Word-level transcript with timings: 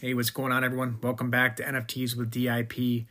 Hey, 0.00 0.14
what's 0.14 0.30
going 0.30 0.52
on, 0.52 0.62
everyone? 0.62 0.98
Welcome 1.02 1.28
back 1.28 1.56
to 1.56 1.64
NFTs 1.64 2.14
with 2.14 2.30
DIP. 2.30 3.06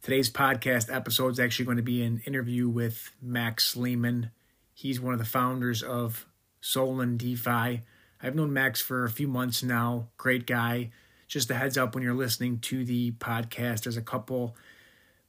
Today's 0.00 0.30
podcast 0.30 0.90
episode 0.90 1.32
is 1.32 1.38
actually 1.38 1.66
going 1.66 1.76
to 1.76 1.82
be 1.82 2.02
an 2.02 2.22
interview 2.24 2.66
with 2.66 3.14
Max 3.20 3.76
Lyman. 3.76 4.30
He's 4.72 5.02
one 5.02 5.12
of 5.12 5.18
the 5.18 5.26
founders 5.26 5.82
of 5.82 6.26
Solon 6.62 7.18
DeFi. 7.18 7.82
I've 8.22 8.34
known 8.34 8.54
Max 8.54 8.80
for 8.80 9.04
a 9.04 9.10
few 9.10 9.28
months 9.28 9.62
now. 9.62 10.08
Great 10.16 10.46
guy. 10.46 10.92
Just 11.28 11.50
a 11.50 11.54
heads 11.56 11.76
up 11.76 11.94
when 11.94 12.02
you're 12.02 12.14
listening 12.14 12.58
to 12.60 12.86
the 12.86 13.10
podcast, 13.10 13.82
there's 13.82 13.98
a 13.98 14.02
couple 14.02 14.56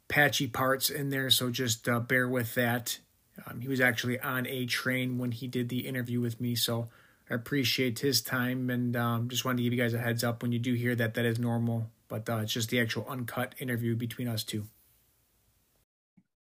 patchy 0.07 0.47
parts 0.47 0.89
in 0.89 1.09
there, 1.09 1.29
so 1.29 1.49
just 1.49 1.89
uh, 1.89 1.99
bear 1.99 2.29
with 2.29 2.55
that. 2.55 2.99
Um, 3.45 3.59
he 3.59 3.67
was 3.67 3.81
actually 3.81 4.17
on 4.21 4.47
a 4.47 4.65
train 4.65 5.17
when 5.17 5.33
he 5.33 5.49
did 5.49 5.67
the 5.67 5.87
interview 5.87 6.21
with 6.21 6.39
me, 6.39 6.55
so 6.55 6.87
I 7.31 7.35
appreciate 7.35 7.99
his 7.99 8.21
time 8.21 8.69
and 8.69 8.95
um, 8.97 9.29
just 9.29 9.45
wanted 9.45 9.57
to 9.57 9.63
give 9.63 9.71
you 9.71 9.79
guys 9.79 9.93
a 9.93 9.97
heads 9.97 10.21
up 10.21 10.41
when 10.41 10.51
you 10.51 10.59
do 10.59 10.73
hear 10.73 10.95
that 10.95 11.13
that 11.13 11.23
is 11.23 11.39
normal, 11.39 11.89
but 12.09 12.29
uh, 12.29 12.39
it's 12.39 12.51
just 12.51 12.69
the 12.69 12.81
actual 12.81 13.05
uncut 13.07 13.55
interview 13.57 13.95
between 13.95 14.27
us 14.27 14.43
two. 14.43 14.65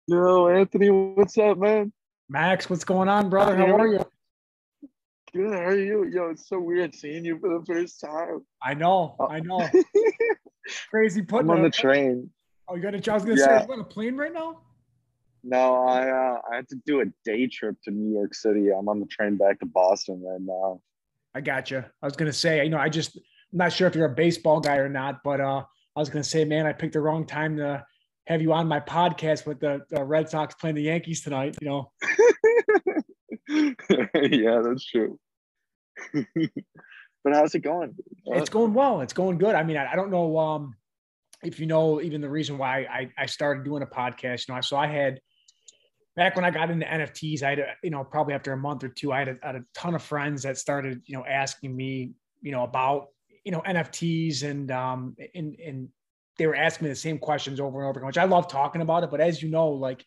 Yo, 0.07 0.47
Anthony, 0.47 0.89
what's 0.89 1.37
up, 1.37 1.59
man? 1.59 1.93
Max, 2.27 2.67
what's 2.67 2.83
going 2.83 3.09
on, 3.09 3.29
brother? 3.29 3.55
How 3.55 3.77
are 3.77 3.87
you? 3.87 4.03
Good. 5.33 5.53
How 5.53 5.65
are 5.65 5.77
you? 5.77 6.05
Yo, 6.05 6.31
it's 6.31 6.49
so 6.49 6.59
weird 6.59 6.95
seeing 6.95 7.25
you 7.25 7.37
for 7.39 7.59
the 7.59 7.63
first 7.63 8.01
time. 8.01 8.43
I 8.63 8.73
know. 8.73 9.15
I 9.19 9.39
know. 9.39 9.69
Crazy 10.89 11.21
putting 11.21 11.51
I'm 11.51 11.57
on 11.57 11.63
the 11.63 11.69
train. 11.69 12.31
Oh, 12.67 12.75
you 12.75 12.81
got 12.81 12.95
a 12.95 12.99
job? 12.99 13.13
I 13.13 13.15
was 13.17 13.23
gonna 13.25 13.39
yeah. 13.39 13.59
say, 13.59 13.65
you 13.67 13.73
on 13.73 13.79
a 13.81 13.83
plane 13.83 14.17
right 14.17 14.33
now? 14.33 14.57
No, 15.43 15.87
I 15.87 16.09
uh, 16.09 16.41
I 16.51 16.55
had 16.57 16.69
to 16.69 16.75
do 16.85 17.01
a 17.01 17.05
day 17.25 17.47
trip 17.47 17.75
to 17.83 17.91
New 17.91 18.13
York 18.13 18.35
City. 18.35 18.69
I'm 18.69 18.87
on 18.89 18.99
the 18.99 19.07
train 19.07 19.37
back 19.37 19.59
to 19.59 19.65
Boston 19.65 20.23
right 20.23 20.39
now. 20.39 20.81
I 21.33 21.41
got 21.41 21.71
you. 21.71 21.83
I 22.01 22.05
was 22.05 22.15
gonna 22.15 22.33
say, 22.33 22.63
you 22.63 22.69
know, 22.69 22.77
I 22.77 22.89
just 22.89 23.15
I'm 23.15 23.57
not 23.57 23.73
sure 23.73 23.87
if 23.87 23.95
you're 23.95 24.05
a 24.05 24.15
baseball 24.15 24.59
guy 24.59 24.77
or 24.77 24.89
not, 24.89 25.23
but 25.23 25.41
uh, 25.41 25.63
I 25.95 25.99
was 25.99 26.09
gonna 26.09 26.23
say, 26.23 26.45
man, 26.45 26.67
I 26.67 26.73
picked 26.73 26.93
the 26.93 27.01
wrong 27.01 27.25
time 27.25 27.57
to 27.57 27.83
have 28.27 28.41
you 28.41 28.53
on 28.53 28.67
my 28.67 28.79
podcast 28.79 29.47
with 29.47 29.59
the, 29.59 29.81
the 29.89 30.03
Red 30.03 30.29
Sox 30.29 30.53
playing 30.55 30.75
the 30.75 30.83
Yankees 30.83 31.21
tonight. 31.21 31.57
You 31.59 31.67
know. 31.67 31.91
yeah, 34.13 34.61
that's 34.63 34.85
true. 34.85 35.19
but 36.13 37.33
how's 37.33 37.55
it 37.55 37.59
going? 37.59 37.95
It's 38.25 38.49
going 38.49 38.73
well. 38.73 39.01
It's 39.01 39.13
going 39.13 39.39
good. 39.39 39.55
I 39.55 39.63
mean, 39.63 39.77
I, 39.77 39.93
I 39.93 39.95
don't 39.95 40.11
know 40.11 40.37
um, 40.37 40.75
if 41.43 41.59
you 41.59 41.65
know 41.65 41.99
even 41.99 42.21
the 42.21 42.29
reason 42.29 42.59
why 42.59 42.81
I, 42.81 43.09
I 43.17 43.25
started 43.25 43.63
doing 43.63 43.81
a 43.81 43.87
podcast. 43.87 44.47
You 44.47 44.55
know, 44.55 44.61
so 44.61 44.77
I 44.77 44.87
had 44.87 45.19
back 46.15 46.35
when 46.35 46.45
I 46.45 46.51
got 46.51 46.69
into 46.69 46.85
NFTs, 46.85 47.43
I 47.43 47.51
had, 47.51 47.59
a, 47.59 47.65
you 47.83 47.89
know, 47.89 48.03
probably 48.03 48.33
after 48.33 48.51
a 48.51 48.57
month 48.57 48.83
or 48.83 48.89
two, 48.89 49.11
I 49.11 49.19
had 49.19 49.27
a, 49.29 49.37
had 49.41 49.55
a 49.55 49.63
ton 49.73 49.95
of 49.95 50.03
friends 50.03 50.43
that 50.43 50.57
started, 50.57 51.01
you 51.05 51.15
know, 51.15 51.25
asking 51.25 51.75
me, 51.75 52.11
you 52.41 52.51
know, 52.51 52.63
about, 52.63 53.07
you 53.43 53.51
know, 53.51 53.61
NFTs 53.61 54.43
and, 54.43 54.71
um, 54.71 55.15
and, 55.33 55.55
and 55.59 55.89
they 56.37 56.47
were 56.47 56.55
asking 56.55 56.85
me 56.85 56.89
the 56.89 56.95
same 56.95 57.17
questions 57.17 57.59
over 57.59 57.79
and 57.81 57.89
over 57.89 57.99
again, 57.99 58.07
which 58.07 58.17
I 58.17 58.25
love 58.25 58.47
talking 58.47 58.81
about 58.81 59.03
it. 59.03 59.11
But 59.11 59.21
as 59.21 59.41
you 59.41 59.49
know, 59.49 59.69
like 59.69 60.05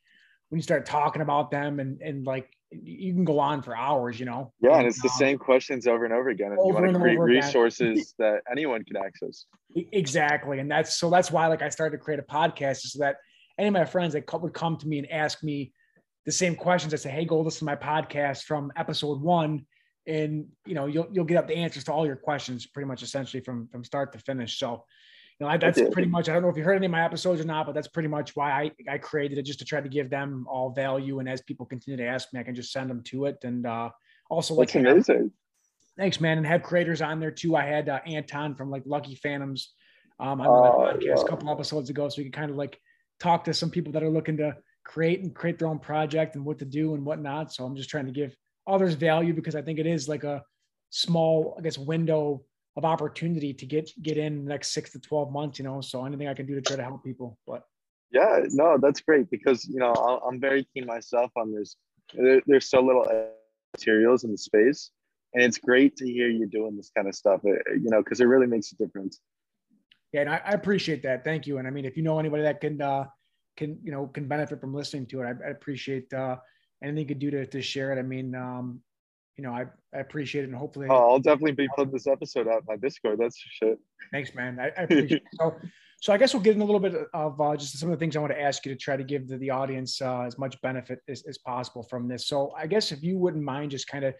when 0.49 0.59
you 0.59 0.63
start 0.63 0.87
talking 0.87 1.23
about 1.23 1.51
them 1.51 1.81
and, 1.81 2.01
and 2.01 2.27
like, 2.27 2.51
you 2.71 3.15
can 3.15 3.25
go 3.25 3.39
on 3.39 3.63
for 3.63 3.77
hours, 3.77 4.19
you 4.19 4.27
know? 4.27 4.53
Yeah. 4.61 4.79
And 4.79 4.87
it's 4.87 5.01
the 5.01 5.09
um, 5.09 5.17
same 5.17 5.39
questions 5.39 5.87
over 5.87 6.05
and 6.05 6.13
over 6.13 6.31
again. 6.31 6.51
And 6.51 6.59
over 6.59 6.69
you 6.69 6.75
want 6.75 6.93
to 6.93 6.99
create 6.99 7.19
resources 7.21 8.15
that 8.19 8.41
anyone 8.51 8.85
can 8.85 8.97
access. 8.97 9.47
Exactly. 9.93 10.59
And 10.59 10.71
that's, 10.71 10.97
so 10.97 11.09
that's 11.09 11.31
why, 11.31 11.47
like 11.47 11.63
I 11.63 11.69
started 11.69 11.97
to 11.97 12.03
create 12.03 12.19
a 12.19 12.25
podcast 12.25 12.79
so 12.79 12.99
that 12.99 13.17
any 13.59 13.69
of 13.69 13.75
my 13.75 13.85
friends 13.85 14.13
that 14.15 14.25
would 14.43 14.55
come 14.55 14.77
to 14.79 14.89
me 14.89 14.99
and 14.99 15.11
ask 15.11 15.43
me, 15.45 15.73
the 16.25 16.33
same 16.33 16.55
questions. 16.55 16.94
I 16.94 16.97
say, 16.97 17.11
hey, 17.11 17.25
go 17.25 17.41
listen 17.41 17.61
to 17.61 17.64
my 17.64 17.77
podcast 17.77 18.44
from 18.44 18.72
episode 18.77 19.20
one, 19.20 19.67
and 20.06 20.47
you 20.67 20.75
know 20.75 20.86
you'll 20.86 21.08
you'll 21.12 21.25
get 21.25 21.36
up 21.36 21.48
the 21.48 21.56
answers 21.56 21.84
to 21.84 21.92
all 21.92 22.06
your 22.06 22.17
questions 22.17 22.67
pretty 22.67 22.86
much 22.86 23.03
essentially 23.03 23.42
from 23.42 23.69
from 23.69 23.84
start 23.84 24.12
to 24.12 24.19
finish. 24.19 24.58
So, 24.58 24.84
you 25.39 25.47
know, 25.47 25.58
that's 25.58 25.80
pretty 25.92 26.08
much. 26.08 26.28
I 26.28 26.33
don't 26.33 26.42
know 26.42 26.48
if 26.48 26.56
you 26.56 26.64
heard 26.64 26.77
any 26.77 26.86
of 26.86 26.92
my 26.92 27.05
episodes 27.05 27.41
or 27.41 27.45
not, 27.45 27.67
but 27.67 27.75
that's 27.75 27.89
pretty 27.89 28.08
much 28.08 28.34
why 28.34 28.50
I 28.50 28.92
I 28.95 28.98
created 28.98 29.39
it 29.39 29.42
just 29.42 29.58
to 29.58 29.64
try 29.64 29.80
to 29.80 29.89
give 29.89 30.11
them 30.11 30.47
all 30.48 30.70
value. 30.70 31.19
And 31.19 31.28
as 31.28 31.42
people 31.42 31.67
continue 31.67 31.96
to 31.98 32.07
ask 32.07 32.33
me, 32.33 32.40
I 32.40 32.42
can 32.42 32.55
just 32.55 32.73
send 32.73 32.89
them 32.89 33.02
to 33.05 33.27
it. 33.27 33.39
And 33.45 33.67
uh, 33.67 33.90
also, 34.30 34.55
like, 34.55 34.73
that's 34.73 34.86
amazing. 34.86 35.33
Thanks, 35.96 36.20
man, 36.20 36.39
and 36.39 36.46
have 36.46 36.63
creators 36.63 37.02
on 37.02 37.20
there 37.20 37.30
too. 37.30 37.55
I 37.55 37.64
had 37.64 37.89
uh, 37.89 38.01
Anton 38.07 38.57
from 38.57 38.70
like 38.70 38.83
Lucky 38.84 39.14
Phantoms 39.14 39.74
um, 40.18 40.40
on 40.40 40.48
my 40.48 40.68
uh, 40.68 40.95
podcast 40.95 41.23
a 41.23 41.29
couple 41.29 41.51
episodes 41.51 41.90
ago, 41.90 42.08
so 42.08 42.17
we 42.18 42.24
can 42.24 42.33
kind 42.33 42.51
of 42.51 42.57
like 42.57 42.80
talk 43.20 43.45
to 43.45 43.55
some 43.55 43.70
people 43.70 43.92
that 43.92 44.02
are 44.02 44.11
looking 44.11 44.36
to 44.39 44.57
create 44.84 45.22
and 45.22 45.34
create 45.34 45.58
their 45.58 45.68
own 45.68 45.78
project 45.78 46.36
and 46.36 46.45
what 46.45 46.58
to 46.58 46.64
do 46.64 46.95
and 46.95 47.05
whatnot. 47.05 47.52
So 47.52 47.64
I'm 47.64 47.74
just 47.74 47.90
trying 47.90 48.06
to 48.06 48.12
give 48.12 48.36
others 48.67 48.95
value 48.95 49.34
because 49.34 49.55
I 49.55 49.62
think 49.62 49.78
it 49.78 49.86
is 49.86 50.08
like 50.08 50.24
a 50.24 50.42
small, 50.90 51.56
I 51.58 51.62
guess, 51.62 51.78
window 51.78 52.45
of 52.77 52.84
opportunity 52.84 53.55
to 53.55 53.67
get 53.67 53.90
get 54.02 54.18
in 54.18 54.45
the 54.45 54.48
next 54.48 54.72
six 54.72 54.92
to 54.92 55.00
12 55.00 55.33
months, 55.33 55.58
you 55.58 55.64
know. 55.64 55.80
So 55.80 56.05
anything 56.05 56.28
I 56.28 56.34
can 56.34 56.46
do 56.46 56.55
to 56.55 56.61
try 56.61 56.77
to 56.77 56.83
help 56.83 57.05
people. 57.05 57.39
But 57.46 57.62
yeah, 58.12 58.40
no, 58.50 58.78
that's 58.80 59.00
great 59.00 59.30
because 59.30 59.64
you 59.64 59.78
know 59.78 59.92
I'm 59.92 60.40
very 60.40 60.67
keen 60.74 60.86
myself 60.86 61.30
on 61.36 61.52
this. 61.52 61.77
There, 62.12 62.42
there's 62.46 62.68
so 62.68 62.80
little 62.80 63.06
materials 63.74 64.24
in 64.24 64.33
the 64.33 64.39
space, 64.39 64.90
and 65.34 65.42
it's 65.42 65.58
great 65.58 65.96
to 65.96 66.06
hear 66.06 66.28
you 66.28 66.46
doing 66.46 66.77
this 66.77 66.90
kind 66.96 67.08
of 67.08 67.14
stuff. 67.14 67.40
Uh, 67.45 67.52
you 67.72 67.90
know, 67.90 68.02
because 68.02 68.20
it 68.20 68.27
really 68.27 68.46
makes 68.46 68.72
a 68.72 68.77
difference. 68.77 69.20
Yeah, 70.12 70.22
and 70.22 70.30
I, 70.30 70.40
I, 70.45 70.51
appreciate 70.52 71.02
that. 71.02 71.24
Thank 71.24 71.45
you. 71.48 71.58
And 71.58 71.66
I 71.66 71.72
mean, 71.72 71.84
if 71.84 71.96
you 71.96 72.05
know 72.05 72.20
anybody 72.20 72.45
that 72.45 72.61
can 72.61 72.80
uh, 72.80 73.06
can 73.57 73.79
you 73.83 73.92
know 73.92 74.07
can 74.07 74.29
benefit 74.29 74.61
from 74.61 74.75
listening 74.75 75.07
to 75.07 75.23
it. 75.23 75.25
I, 75.25 75.48
I 75.48 75.51
appreciate 75.51 76.13
uh, 76.13 76.37
anything 76.83 77.01
you 77.01 77.07
could 77.07 77.19
do 77.19 77.31
to, 77.31 77.47
to 77.47 77.63
share 77.63 77.92
it. 77.92 77.98
I 77.98 78.03
mean, 78.03 78.35
um, 78.35 78.81
you 79.37 79.45
know, 79.45 79.53
I, 79.53 79.67
I 79.95 80.01
appreciate 80.01 80.42
it, 80.42 80.48
and 80.48 80.57
hopefully, 80.57 80.87
oh, 80.89 81.11
I'll 81.11 81.19
definitely 81.19 81.53
be 81.53 81.69
putting 81.77 81.93
this 81.93 82.07
episode 82.07 82.47
out 82.48 82.61
in 82.61 82.64
my 82.69 82.77
Discord. 82.77 83.19
That's 83.20 83.37
shit. 83.37 83.79
Thanks, 84.13 84.35
man. 84.35 84.59
I, 84.61 84.67
I 84.67 84.69
appreciate 84.85 85.23
it. 85.23 85.23
So, 85.41 85.57
so 86.01 86.13
I 86.13 86.19
guess 86.19 86.35
we'll 86.35 86.43
get 86.43 86.55
in 86.55 86.63
a 86.63 86.64
little 86.64 86.81
bit 86.81 86.95
of 87.14 87.41
uh, 87.41 87.57
just 87.57 87.79
some 87.79 87.91
of 87.91 87.98
the 87.98 88.01
things 88.01 88.17
I 88.17 88.20
want 88.20 88.33
to 88.33 88.41
ask 88.41 88.64
you 88.67 88.73
to 88.73 88.79
try 88.79 88.97
to 88.97 89.05
give 89.05 89.27
the, 89.27 89.39
the 89.39 89.51
audience 89.51 90.01
uh, 90.03 90.20
as 90.20 90.39
much 90.39 90.61
benefit 90.61 91.01
as, 91.09 91.23
as 91.23 91.39
possible 91.39 91.83
from 91.83 92.07
this. 92.09 92.27
So, 92.27 92.53
I 92.57 92.67
guess 92.67 92.93
if 92.93 93.03
you 93.03 93.19
wouldn't 93.19 93.43
mind, 93.43 93.70
just 93.70 93.89
kind 93.89 94.05
of 94.05 94.14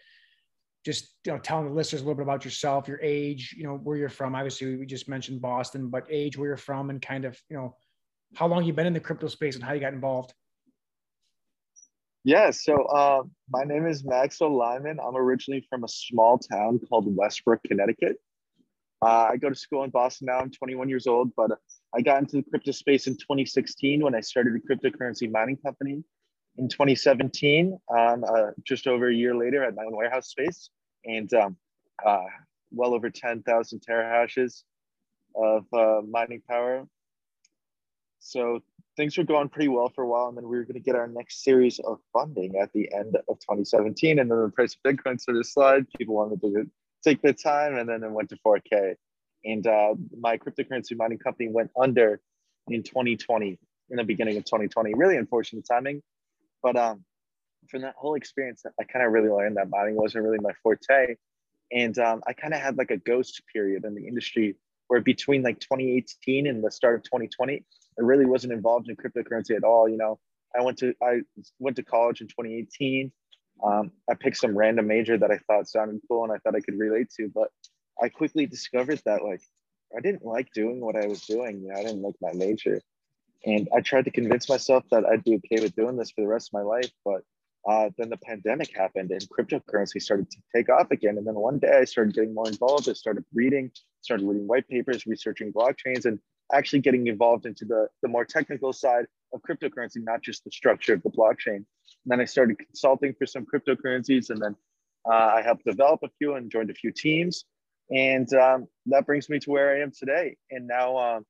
just 0.83 1.15
you 1.25 1.31
know 1.31 1.39
telling 1.39 1.65
the 1.65 1.73
listeners 1.73 2.01
a 2.01 2.05
little 2.05 2.15
bit 2.15 2.23
about 2.23 2.45
yourself, 2.45 2.87
your 2.87 2.99
age, 3.01 3.55
you 3.57 3.63
know, 3.63 3.75
where 3.75 3.97
you're 3.97 4.09
from. 4.09 4.35
Obviously, 4.35 4.75
we 4.75 4.85
just 4.85 5.07
mentioned 5.07 5.41
Boston, 5.41 5.89
but 5.89 6.05
age, 6.09 6.37
where 6.37 6.49
you're 6.49 6.57
from, 6.57 6.89
and 6.89 7.01
kind 7.01 7.25
of 7.25 7.39
you 7.49 7.57
know 7.57 7.75
how 8.33 8.47
long 8.47 8.63
you've 8.63 8.75
been 8.75 8.87
in 8.87 8.93
the 8.93 8.99
crypto 8.99 9.27
space 9.27 9.55
and 9.55 9.63
how 9.63 9.73
you 9.73 9.79
got 9.79 9.93
involved. 9.93 10.33
Yeah, 12.23 12.49
so 12.49 12.85
uh, 12.85 13.21
my 13.51 13.63
name 13.63 13.85
is 13.85 14.03
Maxwell 14.03 14.57
Lyman. 14.57 14.99
I'm 14.99 15.15
originally 15.15 15.65
from 15.69 15.83
a 15.83 15.87
small 15.87 16.39
town 16.39 16.79
called 16.79 17.05
Westbrook, 17.15 17.61
Connecticut. 17.63 18.17
Uh, 18.99 19.29
I 19.31 19.37
go 19.37 19.49
to 19.49 19.55
school 19.55 19.83
in 19.83 19.91
Boston 19.91 20.25
now. 20.25 20.39
I'm 20.39 20.49
21 20.49 20.89
years 20.89 21.05
old, 21.05 21.31
but 21.37 21.51
I 21.95 22.01
got 22.01 22.19
into 22.19 22.37
the 22.37 22.43
crypto 22.43 22.71
space 22.71 23.05
in 23.05 23.13
2016 23.13 24.01
when 24.01 24.15
I 24.15 24.21
started 24.21 24.55
a 24.55 24.59
cryptocurrency 24.59 25.31
mining 25.31 25.57
company. 25.57 26.03
In 26.57 26.67
2017, 26.67 27.77
um, 27.95 28.23
uh, 28.23 28.51
just 28.63 28.87
over 28.87 29.09
a 29.09 29.13
year 29.13 29.35
later, 29.35 29.63
had 29.63 29.75
my 29.75 29.83
own 29.83 29.95
warehouse 29.95 30.29
space 30.29 30.71
and 31.05 31.31
um, 31.35 31.57
uh, 32.03 32.23
well 32.71 32.95
over 32.95 33.11
10,000 33.11 33.81
terahashes 33.87 34.63
of 35.35 35.65
uh, 35.73 36.01
mining 36.09 36.41
power 36.49 36.87
so 38.25 38.59
things 38.97 39.15
were 39.19 39.23
going 39.23 39.49
pretty 39.49 39.67
well 39.67 39.89
for 39.89 40.03
a 40.03 40.07
while, 40.07 40.27
and 40.29 40.35
then 40.35 40.47
we 40.47 40.57
were 40.57 40.63
going 40.63 40.73
to 40.73 40.79
get 40.79 40.95
our 40.95 41.07
next 41.07 41.43
series 41.43 41.77
of 41.79 41.99
funding 42.11 42.55
at 42.57 42.73
the 42.73 42.91
end 42.91 43.15
of 43.15 43.39
2017, 43.39 44.17
and 44.17 44.31
then 44.31 44.41
the 44.41 44.49
price 44.49 44.75
of 44.75 44.81
Bitcoin 44.81 45.21
started 45.21 45.43
to 45.43 45.47
slide. 45.47 45.85
People 45.95 46.15
wanted 46.15 46.41
to 46.41 46.65
take 47.03 47.21
their 47.21 47.33
time, 47.33 47.77
and 47.77 47.87
then 47.87 48.03
it 48.03 48.09
went 48.09 48.29
to 48.29 48.37
4K. 48.37 48.95
And 49.45 49.67
uh, 49.67 49.93
my 50.19 50.39
cryptocurrency 50.39 50.97
mining 50.97 51.19
company 51.19 51.49
went 51.49 51.69
under 51.79 52.19
in 52.67 52.81
2020, 52.81 53.59
in 53.91 53.97
the 53.97 54.03
beginning 54.03 54.37
of 54.37 54.45
2020. 54.45 54.95
Really 54.95 55.17
unfortunate 55.17 55.63
timing, 55.69 56.01
but 56.63 56.75
um, 56.75 57.05
from 57.69 57.83
that 57.83 57.93
whole 57.95 58.15
experience, 58.15 58.65
I 58.79 58.85
kind 58.85 59.05
of 59.05 59.11
really 59.11 59.29
learned 59.29 59.57
that 59.57 59.69
mining 59.69 59.95
wasn't 59.95 60.23
really 60.23 60.39
my 60.41 60.53
forte, 60.63 61.15
and 61.71 61.97
um, 61.99 62.23
I 62.25 62.33
kind 62.33 62.55
of 62.55 62.59
had 62.59 62.75
like 62.79 62.89
a 62.89 62.97
ghost 62.97 63.43
period 63.53 63.85
in 63.85 63.93
the 63.93 64.07
industry 64.07 64.55
where 64.87 65.01
between 65.01 65.43
like 65.43 65.59
2018 65.59 66.47
and 66.47 66.63
the 66.63 66.71
start 66.71 66.95
of 66.95 67.03
2020 67.03 67.53
I 67.55 67.61
really 68.01 68.25
wasn't 68.25 68.53
involved 68.53 68.89
in 68.89 68.95
cryptocurrency 68.95 69.55
at 69.55 69.63
all. 69.63 69.87
You 69.87 69.97
know, 69.97 70.19
I 70.57 70.63
went 70.63 70.77
to 70.79 70.93
I 71.01 71.21
went 71.59 71.77
to 71.77 71.83
college 71.83 72.21
in 72.21 72.27
2018. 72.27 73.11
Um, 73.63 73.91
I 74.09 74.15
picked 74.15 74.37
some 74.37 74.57
random 74.57 74.87
major 74.87 75.17
that 75.17 75.31
I 75.31 75.37
thought 75.47 75.67
sounded 75.67 76.01
cool 76.09 76.23
and 76.23 76.33
I 76.33 76.37
thought 76.37 76.55
I 76.55 76.59
could 76.59 76.77
relate 76.77 77.09
to, 77.17 77.29
but 77.33 77.49
I 78.01 78.09
quickly 78.09 78.45
discovered 78.45 79.01
that 79.05 79.23
like 79.23 79.41
I 79.95 80.01
didn't 80.01 80.25
like 80.25 80.51
doing 80.53 80.81
what 80.81 80.95
I 80.95 81.07
was 81.07 81.21
doing. 81.21 81.61
You 81.61 81.69
know, 81.69 81.79
I 81.79 81.83
didn't 81.83 82.01
like 82.01 82.15
my 82.21 82.33
major, 82.33 82.81
and 83.45 83.69
I 83.75 83.81
tried 83.81 84.05
to 84.05 84.11
convince 84.11 84.49
myself 84.49 84.83
that 84.91 85.05
I'd 85.05 85.23
be 85.23 85.35
okay 85.35 85.61
with 85.61 85.75
doing 85.75 85.95
this 85.95 86.11
for 86.11 86.21
the 86.21 86.27
rest 86.27 86.49
of 86.49 86.53
my 86.53 86.63
life. 86.63 86.91
But 87.05 87.21
uh, 87.67 87.89
then 87.97 88.09
the 88.09 88.17
pandemic 88.17 88.75
happened 88.75 89.11
and 89.11 89.27
cryptocurrency 89.29 90.01
started 90.01 90.29
to 90.29 90.37
take 90.55 90.69
off 90.69 90.91
again. 90.91 91.17
And 91.17 91.25
then 91.25 91.35
one 91.35 91.57
day 91.57 91.79
I 91.79 91.85
started 91.85 92.13
getting 92.13 92.33
more 92.33 92.47
involved. 92.47 92.87
I 92.87 92.93
started 92.93 93.25
reading, 93.33 93.71
started 94.01 94.27
reading 94.27 94.47
white 94.47 94.67
papers, 94.67 95.07
researching 95.07 95.51
blockchains, 95.51 96.05
and 96.05 96.19
actually 96.53 96.79
getting 96.79 97.07
involved 97.07 97.45
into 97.45 97.65
the, 97.65 97.87
the 98.01 98.07
more 98.07 98.25
technical 98.25 98.73
side 98.73 99.05
of 99.33 99.41
cryptocurrency, 99.41 99.97
not 99.97 100.21
just 100.21 100.43
the 100.43 100.51
structure 100.51 100.93
of 100.93 101.03
the 101.03 101.09
blockchain. 101.09 101.57
And 101.57 101.65
then 102.05 102.21
I 102.21 102.25
started 102.25 102.59
consulting 102.59 103.13
for 103.17 103.25
some 103.25 103.45
cryptocurrencies, 103.45 104.29
and 104.29 104.41
then 104.41 104.55
uh, 105.09 105.33
I 105.35 105.41
helped 105.41 105.65
develop 105.65 106.01
a 106.03 106.09
few 106.17 106.35
and 106.35 106.51
joined 106.51 106.69
a 106.69 106.73
few 106.73 106.91
teams. 106.91 107.45
And 107.91 108.31
um, 108.33 108.67
that 108.87 109.05
brings 109.05 109.29
me 109.29 109.39
to 109.39 109.51
where 109.51 109.75
I 109.75 109.81
am 109.81 109.91
today. 109.91 110.37
And 110.51 110.67
now 110.67 110.97
um, 110.97 111.25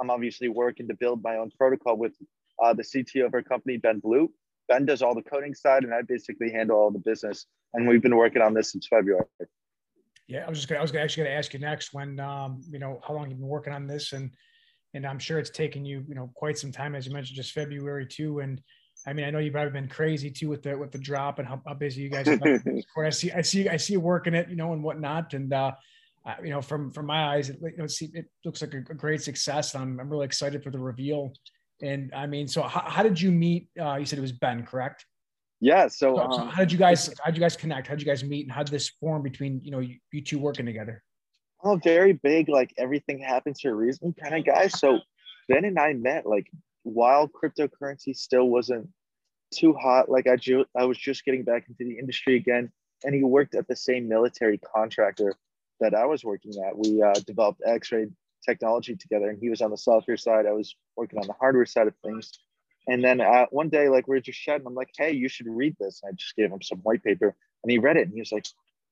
I'm 0.00 0.10
obviously 0.10 0.48
working 0.48 0.86
to 0.88 0.94
build 0.94 1.22
my 1.22 1.36
own 1.36 1.50
protocol 1.58 1.96
with 1.96 2.14
uh, 2.62 2.74
the 2.74 2.82
CTO 2.82 3.26
of 3.26 3.34
our 3.34 3.42
company, 3.42 3.76
Ben 3.76 3.98
Blue. 3.98 4.30
Ben 4.68 4.84
does 4.84 5.02
all 5.02 5.14
the 5.14 5.22
coding 5.22 5.54
side, 5.54 5.84
and 5.84 5.94
I 5.94 6.02
basically 6.02 6.50
handle 6.50 6.76
all 6.76 6.90
the 6.90 6.98
business. 6.98 7.46
And 7.74 7.86
we've 7.86 8.02
been 8.02 8.16
working 8.16 8.42
on 8.42 8.54
this 8.54 8.72
since 8.72 8.86
February. 8.88 9.24
Yeah, 10.28 10.44
I 10.44 10.48
was 10.48 10.58
just 10.58 10.72
I 10.72 10.82
was 10.82 10.92
actually 10.94 11.24
going 11.24 11.34
to 11.34 11.38
ask 11.38 11.54
you 11.54 11.60
next 11.60 11.92
when 11.92 12.18
um, 12.18 12.60
you 12.68 12.80
know 12.80 13.00
how 13.06 13.14
long 13.14 13.30
you've 13.30 13.38
been 13.38 13.46
working 13.46 13.72
on 13.72 13.86
this, 13.86 14.12
and 14.12 14.32
and 14.94 15.06
I'm 15.06 15.18
sure 15.18 15.38
it's 15.38 15.50
taken 15.50 15.84
you 15.84 16.04
you 16.08 16.14
know 16.14 16.30
quite 16.34 16.58
some 16.58 16.72
time, 16.72 16.94
as 16.94 17.06
you 17.06 17.12
mentioned, 17.12 17.36
just 17.36 17.52
February 17.52 18.06
too. 18.06 18.40
And 18.40 18.60
I 19.06 19.12
mean, 19.12 19.24
I 19.24 19.30
know 19.30 19.38
you've 19.38 19.52
probably 19.52 19.72
been 19.72 19.88
crazy 19.88 20.30
too 20.30 20.48
with 20.48 20.62
the 20.62 20.76
with 20.76 20.90
the 20.90 20.98
drop 20.98 21.38
and 21.38 21.46
how, 21.46 21.60
how 21.66 21.74
busy 21.74 22.02
you 22.02 22.10
guys 22.10 22.26
have 22.26 22.40
been. 22.40 22.82
I 22.98 23.10
see, 23.10 23.30
I 23.32 23.42
see, 23.42 23.68
I 23.68 23.76
see 23.76 23.94
you 23.94 24.00
working 24.00 24.34
it, 24.34 24.48
you 24.48 24.56
know, 24.56 24.72
and 24.72 24.82
whatnot. 24.82 25.34
And 25.34 25.52
uh, 25.52 25.72
you 26.42 26.50
know, 26.50 26.60
from 26.60 26.92
from 26.92 27.06
my 27.06 27.34
eyes, 27.34 27.50
it, 27.50 27.58
you 27.62 27.76
know, 27.76 27.86
see, 27.86 28.10
it 28.14 28.26
looks 28.44 28.62
like 28.62 28.74
a, 28.74 28.78
a 28.78 28.94
great 28.94 29.22
success. 29.22 29.74
I'm 29.74 30.00
I'm 30.00 30.08
really 30.08 30.26
excited 30.26 30.62
for 30.62 30.70
the 30.70 30.78
reveal. 30.78 31.32
And 31.82 32.12
I 32.14 32.26
mean, 32.26 32.48
so 32.48 32.62
how, 32.62 32.82
how 32.88 33.02
did 33.02 33.20
you 33.20 33.30
meet? 33.30 33.68
Uh, 33.78 33.96
you 33.96 34.06
said 34.06 34.18
it 34.18 34.22
was 34.22 34.32
Ben, 34.32 34.64
correct? 34.64 35.04
Yeah. 35.60 35.88
So, 35.88 36.16
so, 36.16 36.18
um, 36.18 36.32
so, 36.32 36.44
how 36.46 36.62
did 36.62 36.72
you 36.72 36.78
guys 36.78 37.12
how 37.22 37.30
did 37.30 37.36
you 37.36 37.40
guys 37.40 37.56
connect? 37.56 37.86
How 37.86 37.94
did 37.94 38.02
you 38.02 38.06
guys 38.10 38.24
meet, 38.24 38.46
and 38.46 38.52
how 38.52 38.62
did 38.62 38.72
this 38.72 38.88
form 39.00 39.22
between 39.22 39.60
you 39.62 39.70
know 39.70 39.80
you, 39.80 39.96
you 40.10 40.22
two 40.22 40.38
working 40.38 40.66
together? 40.66 41.02
Oh, 41.62 41.76
very 41.76 42.12
big. 42.12 42.48
Like 42.48 42.74
everything 42.78 43.18
happens 43.18 43.60
for 43.60 43.70
a 43.70 43.74
reason, 43.74 44.12
kind 44.12 44.34
of 44.34 44.44
guy. 44.44 44.68
So 44.68 45.00
Ben 45.48 45.64
and 45.64 45.78
I 45.78 45.92
met 45.94 46.26
like 46.26 46.50
while 46.82 47.28
cryptocurrency 47.28 48.16
still 48.16 48.48
wasn't 48.48 48.88
too 49.54 49.74
hot. 49.74 50.08
Like 50.08 50.26
I 50.26 50.36
ju- 50.36 50.66
I 50.76 50.84
was 50.84 50.98
just 50.98 51.24
getting 51.24 51.42
back 51.42 51.66
into 51.68 51.84
the 51.84 51.98
industry 51.98 52.36
again, 52.36 52.70
and 53.04 53.14
he 53.14 53.22
worked 53.24 53.54
at 53.54 53.68
the 53.68 53.76
same 53.76 54.08
military 54.08 54.58
contractor 54.58 55.34
that 55.80 55.94
I 55.94 56.06
was 56.06 56.24
working 56.24 56.52
at. 56.66 56.76
We 56.76 57.02
uh, 57.02 57.14
developed 57.26 57.62
X-ray 57.66 58.06
technology 58.44 58.96
together, 58.96 59.28
and 59.28 59.38
he 59.40 59.50
was 59.50 59.60
on 59.60 59.70
the 59.70 59.76
software 59.76 60.16
side. 60.16 60.46
I 60.46 60.52
was 60.52 60.74
working 60.96 61.18
on 61.18 61.26
the 61.26 61.34
hardware 61.34 61.66
side 61.66 61.86
of 61.86 61.94
things. 62.04 62.32
And 62.88 63.02
then 63.02 63.20
uh, 63.20 63.46
one 63.50 63.68
day, 63.68 63.88
like 63.88 64.06
we 64.06 64.16
are 64.16 64.20
just 64.20 64.40
chatting, 64.40 64.66
I'm 64.66 64.74
like, 64.74 64.90
"Hey, 64.96 65.12
you 65.12 65.28
should 65.28 65.48
read 65.48 65.76
this." 65.80 66.00
And 66.02 66.12
I 66.12 66.14
just 66.14 66.36
gave 66.36 66.50
him 66.52 66.62
some 66.62 66.78
white 66.78 67.02
paper, 67.02 67.34
and 67.62 67.70
he 67.70 67.78
read 67.78 67.96
it, 67.96 68.04
and 68.04 68.12
he 68.12 68.20
was 68.20 68.32
like, 68.32 68.46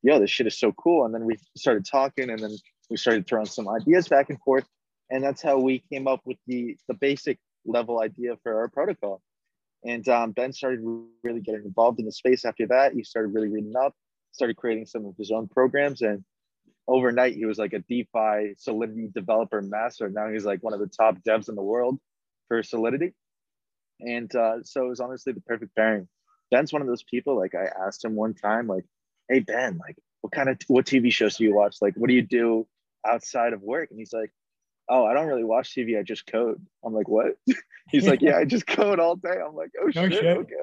"Yo, 0.05 0.21
this 0.21 0.31
shit 0.31 0.47
is 0.47 0.59
so 0.59 0.73
cool." 0.73 1.05
And 1.05 1.15
then 1.15 1.25
we 1.25 1.37
started 1.56 1.85
talking, 1.85 2.31
and 2.31 2.39
then 2.39 2.53
we 2.91 2.97
started 2.97 3.27
throwing 3.27 3.47
some 3.47 3.69
ideas 3.69 4.09
back 4.09 4.31
and 4.31 4.41
forth, 4.41 4.67
and 5.11 5.23
that's 5.25 5.43
how 5.43 5.59
we 5.59 5.81
came 5.93 6.06
up 6.06 6.21
with 6.25 6.39
the 6.47 6.77
the 6.89 6.95
basic 6.95 7.39
level 7.67 8.01
idea 8.01 8.37
for 8.43 8.59
our 8.59 8.69
protocol. 8.69 9.23
And 9.85 10.09
um, 10.09 10.33
Ben 10.33 10.53
started 10.53 10.81
really 11.23 11.41
getting 11.41 11.65
involved 11.65 11.99
in 11.99 12.06
the 12.06 12.12
space 12.12 12.45
after 12.45 12.67
that. 12.69 12.93
He 12.95 13.05
started 13.05 13.35
really 13.35 13.49
reading 13.49 13.75
up, 13.77 13.95
started 14.33 14.56
creating 14.56 14.87
some 14.87 15.05
of 15.06 15.15
his 15.19 15.31
own 15.31 15.49
programs, 15.49 16.03
and 16.03 16.25
overnight 16.87 17.35
he 17.35 17.47
was 17.47 17.59
like 17.59 17.73
a 17.73 17.81
DeFi 17.81 18.55
Solidity 18.59 19.11
developer 19.15 19.61
master. 19.62 20.09
Now 20.09 20.31
he's 20.31 20.45
like 20.45 20.62
one 20.62 20.75
of 20.75 20.81
the 20.81 20.87
top 20.87 21.17
devs 21.27 21.49
in 21.49 21.55
the 21.57 21.62
world 21.62 21.99
for 22.49 22.62
Solidity 22.62 23.15
and 24.00 24.35
uh, 24.35 24.62
so 24.62 24.87
it 24.87 24.89
was 24.89 25.00
honestly 25.00 25.33
the 25.33 25.41
perfect 25.43 25.75
pairing. 25.77 26.09
Ben's 26.50 26.73
one 26.73 26.83
of 26.83 26.89
those 26.89 27.03
people. 27.03 27.37
Like 27.37 27.55
I 27.55 27.69
asked 27.87 28.05
him 28.05 28.15
one 28.15 28.35
time, 28.35 28.67
like, 28.67 28.85
"Hey 29.29 29.41
Ben, 29.41 29.79
like, 29.79 29.97
what 30.21 30.32
kind 30.32 30.49
of 30.49 30.59
what 30.69 30.87
TV 30.87 31.12
shows 31.12 31.37
do 31.37 31.44
you 31.44 31.55
watch? 31.55 31.76
Like, 31.81 31.94
what 31.97 32.09
do 32.09 32.15
you 32.15 32.23
do 32.23 32.67
outside 33.06 33.53
of 33.53 33.62
work?" 33.62 33.91
And 33.91 33.99
he's 33.99 34.12
like, 34.12 34.32
"Oh, 34.88 35.05
I 35.05 35.15
don't 35.15 35.26
really 35.26 35.44
watch 35.44 35.75
TV. 35.75 35.99
I 35.99 36.03
just 36.03 36.26
code." 36.26 36.65
I'm 36.85 36.94
like, 36.94 37.09
"What?" 37.09 37.37
he's 37.91 38.06
like, 38.06 38.23
"Yeah, 38.23 38.37
I 38.37 38.44
just 38.44 38.67
code 38.67 39.00
all 39.00 39.17
day." 39.17 39.37
I'm 39.47 39.55
like, 39.55 39.71
"Oh 39.81 39.91
no 39.94 40.09
shit, 40.09 40.12
shit, 40.15 40.37
okay." 40.38 40.55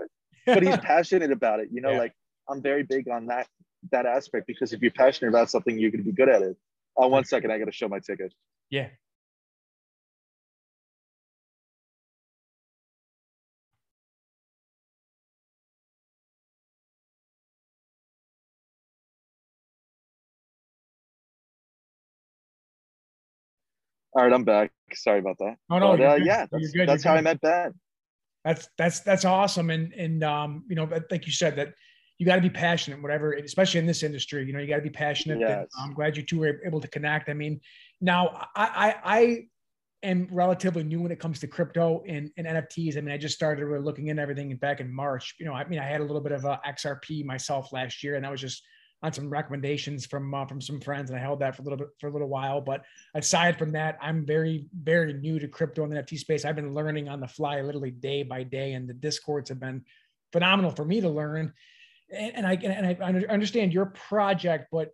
But 0.46 0.64
he's 0.64 0.78
passionate 0.78 1.32
about 1.32 1.60
it. 1.60 1.70
You 1.72 1.82
know, 1.82 1.92
yeah. 1.94 2.00
like 2.00 2.14
I'm 2.50 2.62
very 2.62 2.84
big 2.84 3.08
on 3.10 3.28
that 3.28 3.48
that 3.92 4.06
aspect 4.06 4.48
because 4.48 4.74
if 4.74 4.82
you're 4.82 4.92
passionate 4.92 5.30
about 5.30 5.50
something, 5.50 5.78
you're 5.78 5.92
going 5.92 6.04
to 6.04 6.10
be 6.10 6.16
good 6.16 6.30
at 6.30 6.42
it. 6.42 6.58
Oh, 6.98 7.08
one 7.08 7.24
second, 7.24 7.52
I 7.52 7.58
got 7.58 7.66
to 7.66 7.72
show 7.72 7.88
my 7.88 8.00
ticket. 8.00 8.34
Yeah. 8.70 8.88
All 24.14 24.24
right, 24.24 24.34
I'm 24.34 24.44
back. 24.44 24.72
Sorry 24.94 25.20
about 25.20 25.38
that. 25.40 25.56
Oh 25.70 25.80
no, 25.80 25.96
but, 25.96 26.02
uh, 26.02 26.16
yeah, 26.16 26.46
that's, 26.52 26.74
that's 26.74 27.04
how 27.04 27.14
I 27.14 27.22
met 27.22 27.40
Ben. 27.42 27.74
That's 28.44 28.68
that's 28.78 29.00
that's 29.02 29.24
awesome, 29.24 29.70
and 29.70 29.94
and 29.94 30.24
um, 30.24 30.66
you 30.68 30.76
know, 30.76 30.90
like 31.10 31.26
you 31.26 31.32
said, 31.32 31.56
that 31.56 31.74
you 32.18 32.26
got 32.26 32.36
to 32.36 32.42
be 32.42 32.50
passionate, 32.50 33.02
whatever, 33.02 33.34
especially 33.34 33.80
in 33.80 33.86
this 33.86 34.04
industry. 34.04 34.46
You 34.46 34.54
know, 34.54 34.60
you 34.60 34.68
got 34.68 34.78
to 34.78 34.82
be 34.82 34.90
passionate. 34.90 35.40
Yes. 35.40 35.68
I'm 35.80 35.94
glad 35.94 36.18
you 36.18 36.24
two 36.24 36.40
were 36.40 36.62
able 36.66 36.82
to 36.82 36.88
connect. 36.88 37.30
I 37.30 37.34
mean, 37.34 37.62
now 38.02 38.48
I 38.56 38.66
I, 38.66 38.96
I 39.06 39.48
am 40.04 40.28
relatively 40.32 40.84
new 40.84 41.02
when 41.02 41.12
it 41.12 41.20
comes 41.20 41.40
to 41.40 41.48
crypto 41.48 42.04
and, 42.08 42.32
and 42.38 42.48
NFTs. 42.48 42.98
I 42.98 43.02
mean, 43.02 43.14
I 43.14 43.18
just 43.18 43.36
started 43.36 43.64
really 43.64 43.84
looking 43.84 44.08
into 44.08 44.22
everything 44.22 44.54
back 44.58 44.82
in 44.82 44.94
March. 44.94 45.36
You 45.40 45.46
know, 45.46 45.54
I 45.54 45.68
mean, 45.68 45.80
I 45.80 45.86
had 45.86 46.02
a 46.02 46.04
little 46.04 46.22
bit 46.22 46.32
of 46.32 46.44
a 46.46 46.60
XRP 46.68 47.24
myself 47.24 47.72
last 47.72 48.04
year, 48.04 48.16
and 48.16 48.26
that 48.26 48.32
was 48.32 48.42
just 48.42 48.64
on 49.04 49.12
some 49.12 49.30
recommendations 49.30 50.06
from 50.06 50.34
uh, 50.34 50.46
from 50.46 50.62
some 50.62 50.80
friends, 50.80 51.10
and 51.10 51.20
I 51.20 51.22
held 51.22 51.40
that 51.40 51.56
for 51.56 51.64
a 51.64 51.66
little 51.66 51.78
bit 51.78 51.90
for 52.00 52.08
a 52.08 52.12
little 52.12 52.28
while. 52.28 52.62
But 52.62 52.84
aside 53.16 53.58
from 53.58 53.72
that, 53.72 53.98
I'm 54.02 54.26
very 54.26 54.66
very 54.80 55.14
new 55.14 55.40
to 55.40 55.48
crypto 55.48 55.84
and 55.84 55.92
the 55.92 55.98
NFT 55.98 56.20
space. 56.20 56.46
I've 56.46 56.56
been 56.56 56.74
learning 56.74 57.10
on 57.10 57.20
the 57.20 57.28
fly, 57.28 57.62
literally 57.62 57.92
day 57.92 58.24
by 58.24 58.44
day, 58.44 58.74
and 58.74 58.88
the 58.88 58.94
discords 58.94 59.50
have 59.50 59.60
been 59.60 59.84
phenomenal 60.32 60.72
for 60.72 60.86
me 60.86 61.02
to 61.02 61.10
learn. 61.10 61.54
And, 62.14 62.36
and 62.36 62.48
I 62.48 62.54
and 62.54 63.04
I 63.04 63.34
understand 63.34 63.74
your 63.74 63.88
project, 63.88 64.68
but 64.72 64.94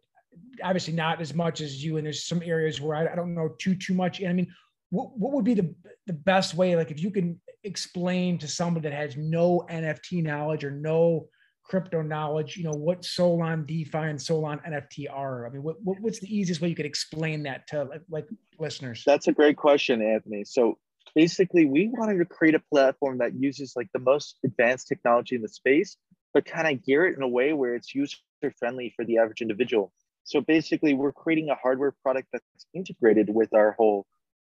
obviously 0.64 0.94
not 0.94 1.22
as 1.22 1.34
much 1.34 1.62
as 1.62 1.84
you. 1.84 1.98
And 1.98 2.06
there's 2.06 2.26
some 2.26 2.42
areas 2.44 2.80
where 2.80 2.96
I, 2.96 3.12
I 3.12 3.16
don't 3.16 3.34
know 3.34 3.56
too 3.60 3.76
too 3.76 3.94
much. 3.94 4.20
And 4.20 4.30
I 4.30 4.34
mean, 4.34 4.54
what 4.90 5.18
what 5.18 5.34
would 5.34 5.46
be 5.46 5.54
the 5.54 5.74
the 6.06 6.14
best 6.14 6.54
way? 6.54 6.76
Like 6.76 6.92
if 6.92 7.02
you 7.02 7.12
can 7.12 7.40
explain 7.64 8.38
to 8.38 8.48
someone 8.48 8.84
that 8.84 8.94
has 8.94 9.18
no 9.18 9.66
NFT 9.70 10.24
knowledge 10.24 10.64
or 10.64 10.72
no 10.72 11.28
crypto 11.68 12.02
knowledge, 12.02 12.58
you 12.58 12.64
know, 12.64 12.72
what 12.72 13.04
Solon 13.04 13.66
DeFi 13.66 13.98
and 13.98 14.22
Solon 14.22 14.60
NFT 14.68 15.08
are? 15.12 15.46
I 15.46 15.50
mean, 15.50 15.64
what, 15.64 15.76
what, 15.84 16.00
what's 16.00 16.20
the 16.20 16.36
easiest 16.36 16.62
way 16.62 16.70
you 16.70 16.76
could 16.76 16.86
explain 16.86 17.44
that 17.44 17.68
to 17.68 17.84
like, 17.84 18.02
like 18.10 18.28
listeners? 18.60 19.04
That's 19.06 19.28
a 19.28 19.34
great 19.34 19.58
question, 19.58 20.02
Anthony. 20.02 20.44
So 20.46 20.78
basically, 21.14 21.66
we 21.66 21.90
wanted 21.90 22.18
to 22.20 22.26
create 22.26 22.56
a 22.56 22.62
platform 22.72 23.18
that 23.20 23.36
uses 23.36 23.74
like 23.76 23.90
the 23.94 24.00
most 24.00 24.38
advanced 24.46 24.88
technology 24.88 25.36
in 25.36 25.42
the 25.42 25.50
space, 25.50 25.98
but 26.34 26.46
kind 26.46 26.68
of 26.68 26.84
gear 26.86 27.06
it 27.06 27.18
in 27.18 27.24
a 27.24 27.28
way 27.28 27.54
where 27.54 27.76
it's 27.76 27.94
user 27.94 28.18
friendly 28.58 28.94
for 28.96 29.04
the 29.04 29.18
average 29.18 29.42
individual. 29.42 29.92
So 30.24 30.42
basically, 30.42 30.94
we're 30.94 31.12
creating 31.12 31.50
a 31.50 31.56
hardware 31.56 31.94
product 32.04 32.30
that's 32.32 32.66
integrated 32.74 33.30
with 33.30 33.54
our 33.54 33.74
whole 33.74 34.06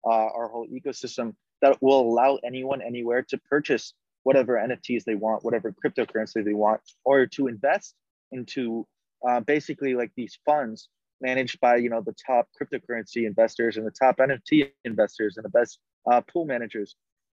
uh, 0.06 0.10
our 0.10 0.48
whole 0.50 0.68
ecosystem 0.68 1.34
that 1.62 1.82
will 1.82 2.02
allow 2.02 2.38
anyone 2.46 2.82
anywhere 2.82 3.24
to 3.24 3.38
purchase 3.50 3.94
whatever 4.26 4.56
NFTs 4.56 5.04
they 5.06 5.14
want, 5.14 5.46
whatever 5.46 5.72
cryptocurrency 5.72 6.44
they 6.44 6.56
want, 6.56 6.82
or 7.06 7.28
to 7.28 7.48
invest 7.48 7.94
into 8.32 8.86
uh, 9.28 9.40
basically 9.40 9.94
like 9.94 10.12
these 10.18 10.38
funds 10.46 10.90
managed 11.22 11.60
by 11.62 11.76
you 11.76 11.90
know 11.90 12.02
the 12.02 12.16
top 12.26 12.48
cryptocurrency 12.60 13.28
investors 13.28 13.78
and 13.78 13.86
the 13.86 13.92
top 13.92 14.18
NFT 14.18 14.72
investors 14.84 15.38
and 15.38 15.46
the 15.46 15.50
best 15.50 15.80
uh, 16.12 16.22
pool 16.22 16.46
managers 16.46 16.96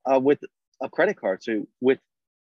uh, 0.10 0.18
with 0.18 0.40
a 0.82 0.90
credit 0.90 1.20
card. 1.20 1.44
So 1.44 1.68
with 1.82 2.00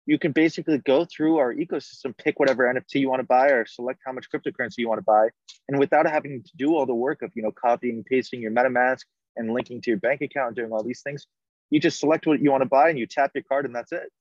you 0.07 0.17
can 0.17 0.31
basically 0.31 0.79
go 0.79 1.05
through 1.05 1.37
our 1.37 1.53
ecosystem, 1.53 2.17
pick 2.17 2.39
whatever 2.39 2.63
NFT 2.65 3.01
you 3.01 3.09
want 3.09 3.19
to 3.19 3.27
buy, 3.27 3.49
or 3.49 3.67
select 3.67 3.99
how 4.03 4.13
much 4.13 4.25
cryptocurrency 4.33 4.79
you 4.79 4.89
want 4.89 4.97
to 4.97 5.05
buy, 5.05 5.27
and 5.69 5.77
without 5.77 6.09
having 6.09 6.41
to 6.43 6.51
do 6.57 6.75
all 6.75 6.87
the 6.87 6.95
work 6.95 7.21
of 7.21 7.31
you 7.35 7.43
know 7.43 7.51
copying 7.51 7.97
and 7.97 8.05
pasting 8.05 8.41
your 8.41 8.51
MetaMask 8.51 9.01
and 9.35 9.53
linking 9.53 9.79
to 9.81 9.91
your 9.91 9.99
bank 9.99 10.21
account 10.21 10.47
and 10.47 10.55
doing 10.55 10.71
all 10.71 10.83
these 10.83 11.01
things, 11.01 11.27
you 11.69 11.79
just 11.79 11.99
select 11.99 12.25
what 12.25 12.41
you 12.41 12.51
want 12.51 12.61
to 12.61 12.69
buy 12.69 12.89
and 12.89 12.97
you 12.97 13.07
tap 13.07 13.31
your 13.35 13.43
card 13.43 13.65
and 13.65 13.75
that's 13.75 13.91
it. 13.91 14.11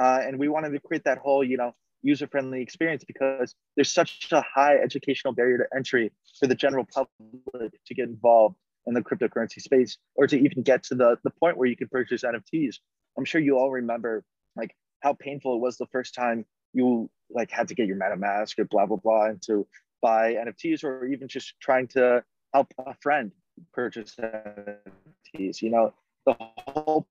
Uh, 0.00 0.20
and 0.22 0.38
we 0.38 0.48
wanted 0.48 0.70
to 0.70 0.80
create 0.80 1.04
that 1.04 1.18
whole, 1.18 1.44
you 1.44 1.56
know, 1.56 1.74
user-friendly 2.02 2.60
experience 2.60 3.04
because 3.04 3.54
there's 3.74 3.90
such 3.90 4.28
a 4.32 4.42
high 4.42 4.76
educational 4.76 5.34
barrier 5.34 5.58
to 5.58 5.76
entry 5.76 6.12
for 6.38 6.46
the 6.46 6.54
general 6.54 6.86
public 6.92 7.72
to 7.86 7.94
get 7.94 8.08
involved 8.08 8.56
in 8.86 8.94
the 8.94 9.00
cryptocurrency 9.00 9.60
space 9.60 9.98
or 10.14 10.26
to 10.26 10.38
even 10.38 10.62
get 10.62 10.82
to 10.84 10.94
the, 10.94 11.18
the 11.24 11.30
point 11.30 11.56
where 11.56 11.68
you 11.68 11.76
could 11.76 11.90
purchase 11.90 12.22
NFTs. 12.22 12.76
I'm 13.18 13.24
sure 13.24 13.40
you 13.40 13.58
all 13.58 13.70
remember 13.70 14.24
like 14.54 14.74
how 15.00 15.14
painful 15.14 15.56
it 15.56 15.60
was 15.60 15.76
the 15.76 15.86
first 15.86 16.14
time 16.14 16.44
you 16.72 17.10
like 17.30 17.50
had 17.50 17.68
to 17.68 17.74
get 17.74 17.86
your 17.86 17.96
MetaMask 17.96 18.58
or 18.58 18.64
blah 18.66 18.86
blah 18.86 18.98
blah 18.98 19.26
and 19.26 19.42
to 19.42 19.66
buy 20.00 20.34
NFTs 20.34 20.84
or 20.84 21.06
even 21.06 21.26
just 21.26 21.54
trying 21.60 21.88
to 21.88 22.22
help 22.54 22.72
a 22.78 22.94
friend 23.00 23.32
purchase 23.72 24.14
NFTs. 24.20 25.62
You 25.62 25.70
know, 25.70 25.94
the 26.26 26.36
whole 26.38 27.06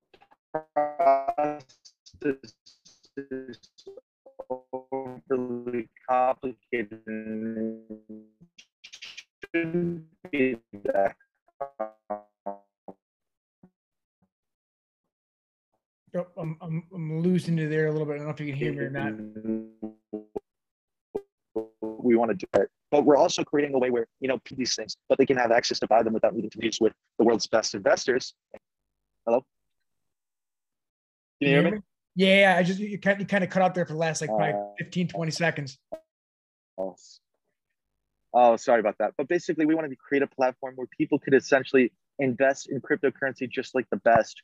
process 0.52 1.64
is 3.16 3.58
overly 4.50 5.88
complicated 6.08 7.00
and 7.06 7.80
shouldn't 9.54 10.04
be 10.30 10.56
that 10.84 11.16
Oh, 16.14 16.26
I'm, 16.38 16.56
I'm, 16.62 16.82
I'm 16.94 17.20
losing 17.20 17.58
you 17.58 17.68
there 17.68 17.88
a 17.88 17.92
little 17.92 18.06
bit. 18.06 18.14
I 18.14 18.16
don't 18.18 18.28
know 18.28 18.32
if 18.32 18.40
you 18.40 18.46
can 18.46 18.56
hear 18.56 18.72
me 18.72 18.78
or 18.78 18.88
not. 18.88 19.12
We 22.02 22.16
want 22.16 22.30
to 22.30 22.36
do 22.36 22.46
it 22.62 22.70
but 22.90 23.04
we're 23.04 23.16
also 23.16 23.44
creating 23.44 23.74
a 23.74 23.78
way 23.78 23.90
where 23.90 24.06
you 24.20 24.28
know 24.28 24.38
these 24.56 24.74
things, 24.74 24.96
but 25.08 25.18
they 25.18 25.26
can 25.26 25.36
have 25.36 25.50
access 25.50 25.78
to 25.80 25.86
buy 25.86 26.02
them 26.02 26.12
without 26.12 26.34
needing 26.34 26.50
to 26.50 26.58
meet 26.58 26.76
with 26.80 26.92
the 27.18 27.24
world's 27.24 27.46
best 27.46 27.74
investors. 27.74 28.34
Hello, 29.26 29.44
can 31.40 31.48
you, 31.50 31.60
hear 31.60 31.70
me? 31.70 31.78
Yeah, 32.16 32.56
I 32.58 32.62
just 32.62 32.80
you 32.80 32.98
kind, 32.98 33.20
you 33.20 33.26
kind 33.26 33.44
of 33.44 33.50
cut 33.50 33.62
out 33.62 33.74
there 33.74 33.84
for 33.84 33.92
the 33.92 33.98
last 33.98 34.22
like 34.22 34.30
uh, 34.30 34.52
15, 34.78 35.08
20 35.08 35.30
seconds. 35.30 35.78
Oh, 36.78 36.96
oh, 38.32 38.56
sorry 38.56 38.80
about 38.80 38.96
that. 38.98 39.12
But 39.18 39.28
basically, 39.28 39.66
we 39.66 39.74
wanted 39.74 39.90
to 39.90 39.96
create 39.96 40.22
a 40.22 40.26
platform 40.26 40.74
where 40.76 40.86
people 40.96 41.18
could 41.18 41.34
essentially 41.34 41.92
invest 42.18 42.70
in 42.70 42.80
cryptocurrency 42.80 43.48
just 43.50 43.74
like 43.74 43.86
the 43.90 43.98
best, 43.98 44.40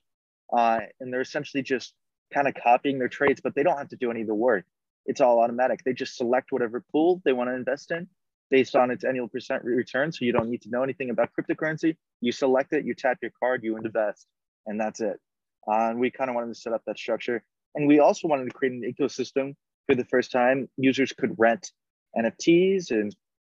uh, 0.52 0.80
and 1.00 1.10
they're 1.10 1.22
essentially 1.22 1.62
just 1.62 1.94
kind 2.32 2.46
of 2.46 2.54
copying 2.62 2.98
their 2.98 3.08
trades, 3.08 3.40
but 3.42 3.54
they 3.54 3.62
don't 3.62 3.78
have 3.78 3.88
to 3.88 3.96
do 3.96 4.10
any 4.10 4.20
of 4.20 4.26
the 4.26 4.34
work. 4.34 4.64
It's 5.06 5.22
all 5.22 5.40
automatic. 5.40 5.80
They 5.82 5.94
just 5.94 6.16
select 6.16 6.52
whatever 6.52 6.84
pool 6.92 7.22
they 7.24 7.32
want 7.32 7.48
to 7.48 7.54
invest 7.54 7.90
in, 7.90 8.06
based 8.50 8.76
on 8.76 8.90
its 8.90 9.02
annual 9.02 9.28
percent 9.28 9.64
return. 9.64 10.12
So 10.12 10.26
you 10.26 10.32
don't 10.32 10.50
need 10.50 10.60
to 10.62 10.68
know 10.68 10.82
anything 10.82 11.08
about 11.08 11.30
cryptocurrency. 11.38 11.96
You 12.20 12.32
select 12.32 12.74
it, 12.74 12.84
you 12.84 12.94
tap 12.94 13.16
your 13.22 13.32
card, 13.40 13.64
you 13.64 13.78
invest, 13.78 14.26
and 14.66 14.78
that's 14.78 15.00
it. 15.00 15.18
Uh, 15.66 15.90
and 15.90 15.98
we 15.98 16.10
kind 16.10 16.28
of 16.28 16.34
wanted 16.34 16.48
to 16.48 16.54
set 16.54 16.74
up 16.74 16.82
that 16.86 16.98
structure. 16.98 17.42
And 17.74 17.86
we 17.86 18.00
also 18.00 18.28
wanted 18.28 18.44
to 18.46 18.52
create 18.52 18.72
an 18.72 18.82
ecosystem 18.82 19.54
for 19.86 19.94
the 19.94 20.04
first 20.04 20.30
time. 20.30 20.68
Users 20.76 21.12
could 21.12 21.34
rent 21.38 21.70
NFTs 22.16 22.90
and 22.90 23.14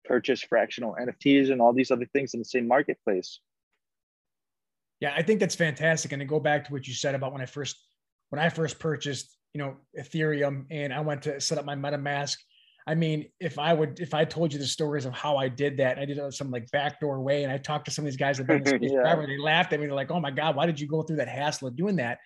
purchase 0.05 0.41
fractional 0.41 0.95
NFTs 0.99 1.51
and 1.51 1.61
all 1.61 1.73
these 1.73 1.91
other 1.91 2.05
things 2.13 2.33
in 2.33 2.39
the 2.39 2.45
same 2.45 2.67
marketplace. 2.67 3.39
Yeah, 4.99 5.13
I 5.15 5.23
think 5.23 5.39
that's 5.39 5.55
fantastic. 5.55 6.11
And 6.11 6.19
to 6.19 6.25
go 6.25 6.39
back 6.39 6.65
to 6.65 6.71
what 6.71 6.87
you 6.87 6.93
said 6.93 7.15
about 7.15 7.33
when 7.33 7.41
I 7.41 7.45
first 7.45 7.77
when 8.29 8.39
I 8.39 8.49
first 8.49 8.79
purchased, 8.79 9.35
you 9.53 9.61
know, 9.61 9.75
Ethereum 9.99 10.65
and 10.71 10.93
I 10.93 11.01
went 11.01 11.23
to 11.23 11.39
set 11.41 11.57
up 11.57 11.65
my 11.65 11.75
MetaMask 11.75 12.37
I 12.85 12.95
mean, 12.95 13.29
if 13.39 13.57
I 13.57 13.73
would, 13.73 13.99
if 13.99 14.13
I 14.13 14.25
told 14.25 14.51
you 14.51 14.59
the 14.59 14.67
stories 14.67 15.05
of 15.05 15.13
how 15.13 15.37
I 15.37 15.47
did 15.47 15.77
that, 15.77 15.97
I 15.97 16.05
did 16.05 16.17
it 16.17 16.21
on 16.21 16.31
some 16.31 16.51
like 16.51 16.69
backdoor 16.71 17.21
way, 17.21 17.43
and 17.43 17.51
I 17.51 17.57
talked 17.57 17.85
to 17.85 17.91
some 17.91 18.03
of 18.03 18.11
these 18.11 18.17
guys 18.17 18.37
that 18.37 18.47
been 18.47 18.57
in 18.57 18.65
space 18.65 18.91
yeah. 18.91 19.01
forever, 19.01 19.25
they 19.25 19.37
laughed 19.37 19.71
at 19.71 19.79
me. 19.79 19.85
They're 19.85 19.95
like, 19.95 20.11
"Oh 20.11 20.19
my 20.19 20.31
god, 20.31 20.55
why 20.55 20.65
did 20.65 20.79
you 20.79 20.87
go 20.87 21.01
through 21.01 21.17
that 21.17 21.29
hassle 21.29 21.69
of 21.69 21.77
doing 21.77 21.95
that?" 21.97 22.19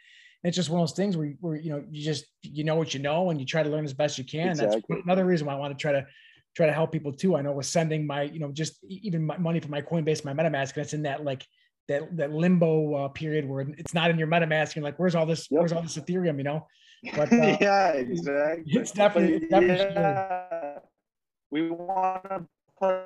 And 0.43 0.49
it's 0.49 0.55
just 0.55 0.69
one 0.69 0.81
of 0.81 0.87
those 0.87 0.95
things 0.95 1.17
where, 1.17 1.33
where 1.39 1.55
you 1.55 1.71
know 1.71 1.83
you 1.89 2.03
just 2.03 2.25
you 2.43 2.63
know 2.63 2.75
what 2.75 2.93
you 2.93 2.99
know, 2.99 3.29
and 3.29 3.39
you 3.39 3.45
try 3.45 3.63
to 3.63 3.69
learn 3.69 3.85
as 3.85 3.93
best 3.93 4.17
you 4.17 4.23
can. 4.23 4.49
Exactly. 4.49 4.81
That's 4.89 5.03
another 5.03 5.25
reason 5.25 5.47
why 5.47 5.53
I 5.53 5.57
want 5.57 5.77
to 5.77 5.81
try 5.81 5.91
to 5.91 6.05
try 6.55 6.65
to 6.65 6.73
help 6.73 6.91
people 6.91 7.11
too. 7.11 7.35
I 7.35 7.41
know 7.41 7.51
with 7.53 7.65
sending 7.65 8.05
my 8.05 8.23
you 8.23 8.39
know 8.39 8.51
just 8.51 8.77
even 8.87 9.25
my 9.25 9.37
money 9.37 9.59
from 9.59 9.71
my 9.71 9.81
Coinbase, 9.81 10.23
my 10.25 10.33
MetaMask, 10.33 10.73
and 10.73 10.83
it's 10.83 10.93
in 10.93 11.03
that 11.03 11.23
like 11.23 11.45
that 11.87 12.15
that 12.17 12.31
limbo 12.31 12.93
uh, 12.95 13.07
period 13.09 13.47
where 13.47 13.61
it's 13.77 13.93
not 13.93 14.09
in 14.09 14.19
your 14.19 14.27
MetaMask. 14.27 14.75
You're 14.75 14.83
like, 14.83 14.99
"Where's 14.99 15.15
all 15.15 15.25
this? 15.25 15.47
Yep. 15.49 15.59
Where's 15.59 15.71
all 15.71 15.81
this 15.81 15.97
Ethereum?" 15.97 16.37
You 16.37 16.43
know. 16.43 16.67
But 17.15 17.31
uh, 17.33 17.57
yeah, 17.59 17.89
exactly. 17.93 18.63
It's 18.67 18.91
definitely, 18.91 19.37
it's 19.37 19.49
definitely 19.49 19.93
yeah 19.95 20.79
we 21.49 21.69
want 21.71 22.23
to 22.23 22.45
put 22.79 23.03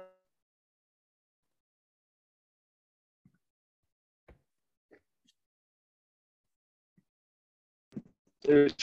there's 8.51 8.75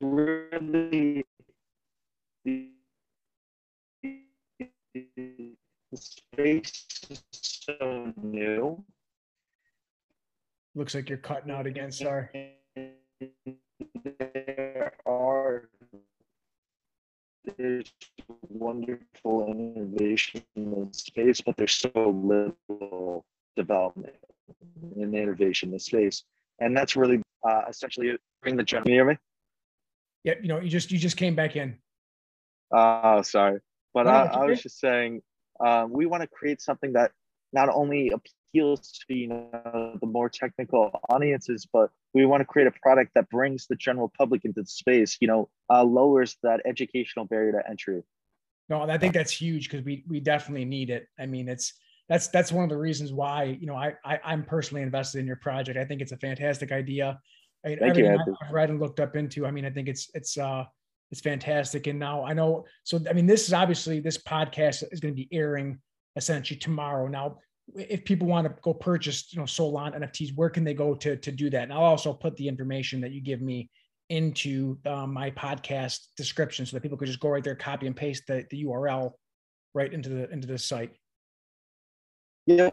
really 0.00 1.22
the, 2.46 2.70
space 5.94 6.86
is 7.10 7.22
so 7.32 8.14
new. 8.22 8.82
Looks 10.74 10.94
like 10.94 11.10
you're 11.10 11.18
cutting 11.18 11.50
out 11.50 11.66
again, 11.66 11.92
sorry. 11.92 12.54
There 12.74 12.94
are 15.04 15.68
there's 17.58 17.92
wonderful 18.48 19.50
innovation 19.50 20.42
in 20.56 20.90
space, 20.94 21.42
but 21.42 21.58
there's 21.58 21.74
so 21.74 21.90
little 21.94 23.26
development 23.54 24.16
and 24.96 25.14
innovation 25.14 25.74
in 25.74 25.78
space. 25.78 26.24
And 26.60 26.76
that's 26.76 26.96
really 26.96 27.22
uh, 27.48 27.62
essentially 27.68 28.16
bring 28.42 28.56
the 28.56 28.62
general. 28.62 28.84
Can 28.84 28.92
you 28.92 28.98
hear 28.98 29.04
me? 29.06 29.18
Yeah, 30.24 30.34
you 30.42 30.48
know, 30.48 30.60
you 30.60 30.68
just 30.68 30.90
you 30.90 30.98
just 30.98 31.16
came 31.16 31.34
back 31.34 31.56
in. 31.56 31.78
Oh, 32.72 33.22
sorry. 33.22 33.60
But 33.94 34.04
no, 34.04 34.10
I, 34.10 34.24
I 34.26 34.44
was 34.46 34.62
just 34.62 34.78
saying, 34.78 35.22
um, 35.64 35.90
we 35.90 36.06
want 36.06 36.22
to 36.22 36.26
create 36.26 36.60
something 36.60 36.92
that 36.92 37.12
not 37.52 37.68
only 37.68 38.10
appeals 38.10 39.00
to 39.08 39.14
you 39.14 39.28
know 39.28 39.96
the 40.00 40.06
more 40.06 40.28
technical 40.28 40.90
audiences, 41.08 41.66
but 41.72 41.90
we 42.14 42.26
want 42.26 42.40
to 42.40 42.44
create 42.44 42.66
a 42.68 42.72
product 42.82 43.12
that 43.14 43.28
brings 43.30 43.66
the 43.66 43.76
general 43.76 44.12
public 44.18 44.44
into 44.44 44.62
the 44.62 44.66
space. 44.66 45.16
You 45.20 45.28
know, 45.28 45.48
uh, 45.70 45.84
lowers 45.84 46.36
that 46.42 46.60
educational 46.66 47.24
barrier 47.24 47.52
to 47.52 47.68
entry. 47.68 48.02
No, 48.68 48.82
I 48.82 48.98
think 48.98 49.14
that's 49.14 49.32
huge 49.32 49.70
because 49.70 49.84
we 49.84 50.04
we 50.08 50.20
definitely 50.20 50.64
need 50.64 50.90
it. 50.90 51.08
I 51.18 51.26
mean, 51.26 51.48
it's 51.48 51.72
that's 52.08 52.28
that's 52.28 52.52
one 52.52 52.64
of 52.64 52.70
the 52.70 52.76
reasons 52.76 53.12
why 53.12 53.44
you 53.60 53.66
know 53.66 53.76
I, 53.76 53.94
I 54.04 54.32
am 54.32 54.44
personally 54.44 54.82
invested 54.82 55.18
in 55.18 55.26
your 55.26 55.36
project. 55.36 55.78
I 55.78 55.84
think 55.84 56.00
it's 56.00 56.12
a 56.12 56.16
fantastic 56.16 56.72
idea. 56.72 57.20
I, 57.64 57.68
Thank 57.70 57.82
everything 57.82 58.12
you, 58.12 58.36
I've 58.42 58.52
read 58.52 58.70
and 58.70 58.80
looked 58.80 59.00
up 59.00 59.16
into. 59.16 59.46
I 59.46 59.50
mean, 59.50 59.64
I 59.64 59.70
think 59.70 59.88
it's 59.88 60.10
it's 60.14 60.38
uh 60.38 60.64
it's 61.10 61.20
fantastic. 61.20 61.86
And 61.86 61.98
now 61.98 62.24
I 62.24 62.32
know. 62.32 62.64
So 62.84 63.00
I 63.08 63.12
mean, 63.12 63.26
this 63.26 63.46
is 63.46 63.52
obviously 63.52 64.00
this 64.00 64.18
podcast 64.18 64.84
is 64.90 65.00
going 65.00 65.14
to 65.14 65.16
be 65.16 65.28
airing 65.32 65.78
essentially 66.16 66.58
tomorrow. 66.58 67.08
Now, 67.08 67.38
if 67.74 68.04
people 68.04 68.26
want 68.26 68.46
to 68.46 68.54
go 68.62 68.72
purchase, 68.72 69.32
you 69.32 69.38
know, 69.38 69.46
Solon 69.46 69.92
NFTs, 69.92 70.34
where 70.34 70.50
can 70.50 70.64
they 70.64 70.74
go 70.74 70.94
to 70.94 71.16
to 71.16 71.32
do 71.32 71.50
that? 71.50 71.64
And 71.64 71.72
I'll 71.72 71.80
also 71.80 72.12
put 72.12 72.36
the 72.36 72.48
information 72.48 73.00
that 73.02 73.12
you 73.12 73.20
give 73.20 73.40
me 73.40 73.70
into 74.08 74.78
um, 74.86 75.12
my 75.12 75.30
podcast 75.30 75.98
description 76.16 76.64
so 76.64 76.76
that 76.76 76.82
people 76.82 76.96
could 76.96 77.08
just 77.08 77.20
go 77.20 77.28
right 77.28 77.44
there, 77.44 77.54
copy 77.54 77.86
and 77.86 77.94
paste 77.94 78.24
the, 78.26 78.46
the 78.50 78.64
URL 78.64 79.12
right 79.74 79.92
into 79.92 80.08
the 80.08 80.30
into 80.30 80.46
the 80.46 80.58
site. 80.58 80.92
Yeah. 82.48 82.70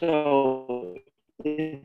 So 0.00 0.98
if 1.42 1.80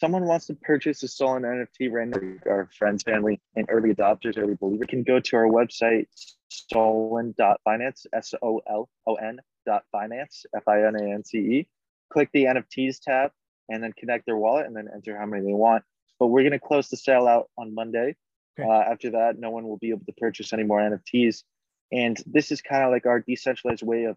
someone 0.00 0.24
wants 0.24 0.46
to 0.46 0.54
purchase 0.54 1.04
a 1.04 1.08
Solon 1.08 1.44
NFT 1.44 1.92
now, 2.08 2.50
our 2.50 2.68
friends, 2.76 3.04
family, 3.04 3.40
and 3.54 3.66
early 3.68 3.94
adopters, 3.94 4.36
early 4.36 4.56
believers 4.56 4.88
can 4.88 5.04
go 5.04 5.20
to 5.20 5.36
our 5.36 5.44
website, 5.44 6.06
solon.finance, 6.48 8.06
S-O-L-O-N 8.12 9.40
dot 9.64 9.84
finance, 9.92 10.44
F-I-N-A-N-C-E. 10.56 11.68
Click 12.12 12.28
the 12.32 12.46
NFTs 12.46 12.98
tab 13.00 13.30
and 13.68 13.84
then 13.84 13.92
connect 13.96 14.26
their 14.26 14.36
wallet 14.36 14.66
and 14.66 14.74
then 14.74 14.88
enter 14.92 15.16
how 15.16 15.26
many 15.26 15.46
they 15.46 15.52
want. 15.52 15.84
But 16.18 16.26
we're 16.26 16.42
going 16.42 16.58
to 16.58 16.58
close 16.58 16.88
the 16.88 16.96
sale 16.96 17.28
out 17.28 17.50
on 17.56 17.72
Monday. 17.72 18.16
Okay. 18.58 18.68
Uh, 18.68 18.82
after 18.90 19.12
that, 19.12 19.38
no 19.38 19.50
one 19.50 19.68
will 19.68 19.78
be 19.78 19.90
able 19.90 20.06
to 20.06 20.12
purchase 20.14 20.52
any 20.52 20.64
more 20.64 20.80
NFTs. 20.80 21.44
And 21.92 22.20
this 22.26 22.50
is 22.50 22.60
kind 22.60 22.82
of 22.82 22.90
like 22.90 23.06
our 23.06 23.20
decentralized 23.20 23.84
way 23.84 24.06
of 24.06 24.16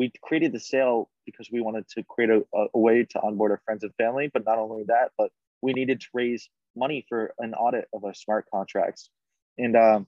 we 0.00 0.10
created 0.22 0.50
the 0.52 0.58
sale 0.58 1.10
because 1.26 1.50
we 1.52 1.60
wanted 1.60 1.86
to 1.86 2.02
create 2.04 2.30
a, 2.30 2.42
a, 2.74 2.78
way 2.78 3.04
to 3.04 3.20
onboard 3.20 3.50
our 3.50 3.60
friends 3.66 3.82
and 3.82 3.94
family. 3.96 4.30
But 4.32 4.46
not 4.46 4.56
only 4.56 4.84
that, 4.84 5.10
but 5.18 5.30
we 5.60 5.74
needed 5.74 6.00
to 6.00 6.06
raise 6.14 6.48
money 6.74 7.04
for 7.06 7.34
an 7.38 7.52
audit 7.52 7.86
of 7.92 8.02
our 8.04 8.14
smart 8.14 8.46
contracts. 8.50 9.10
And 9.58 9.76
um, 9.76 10.06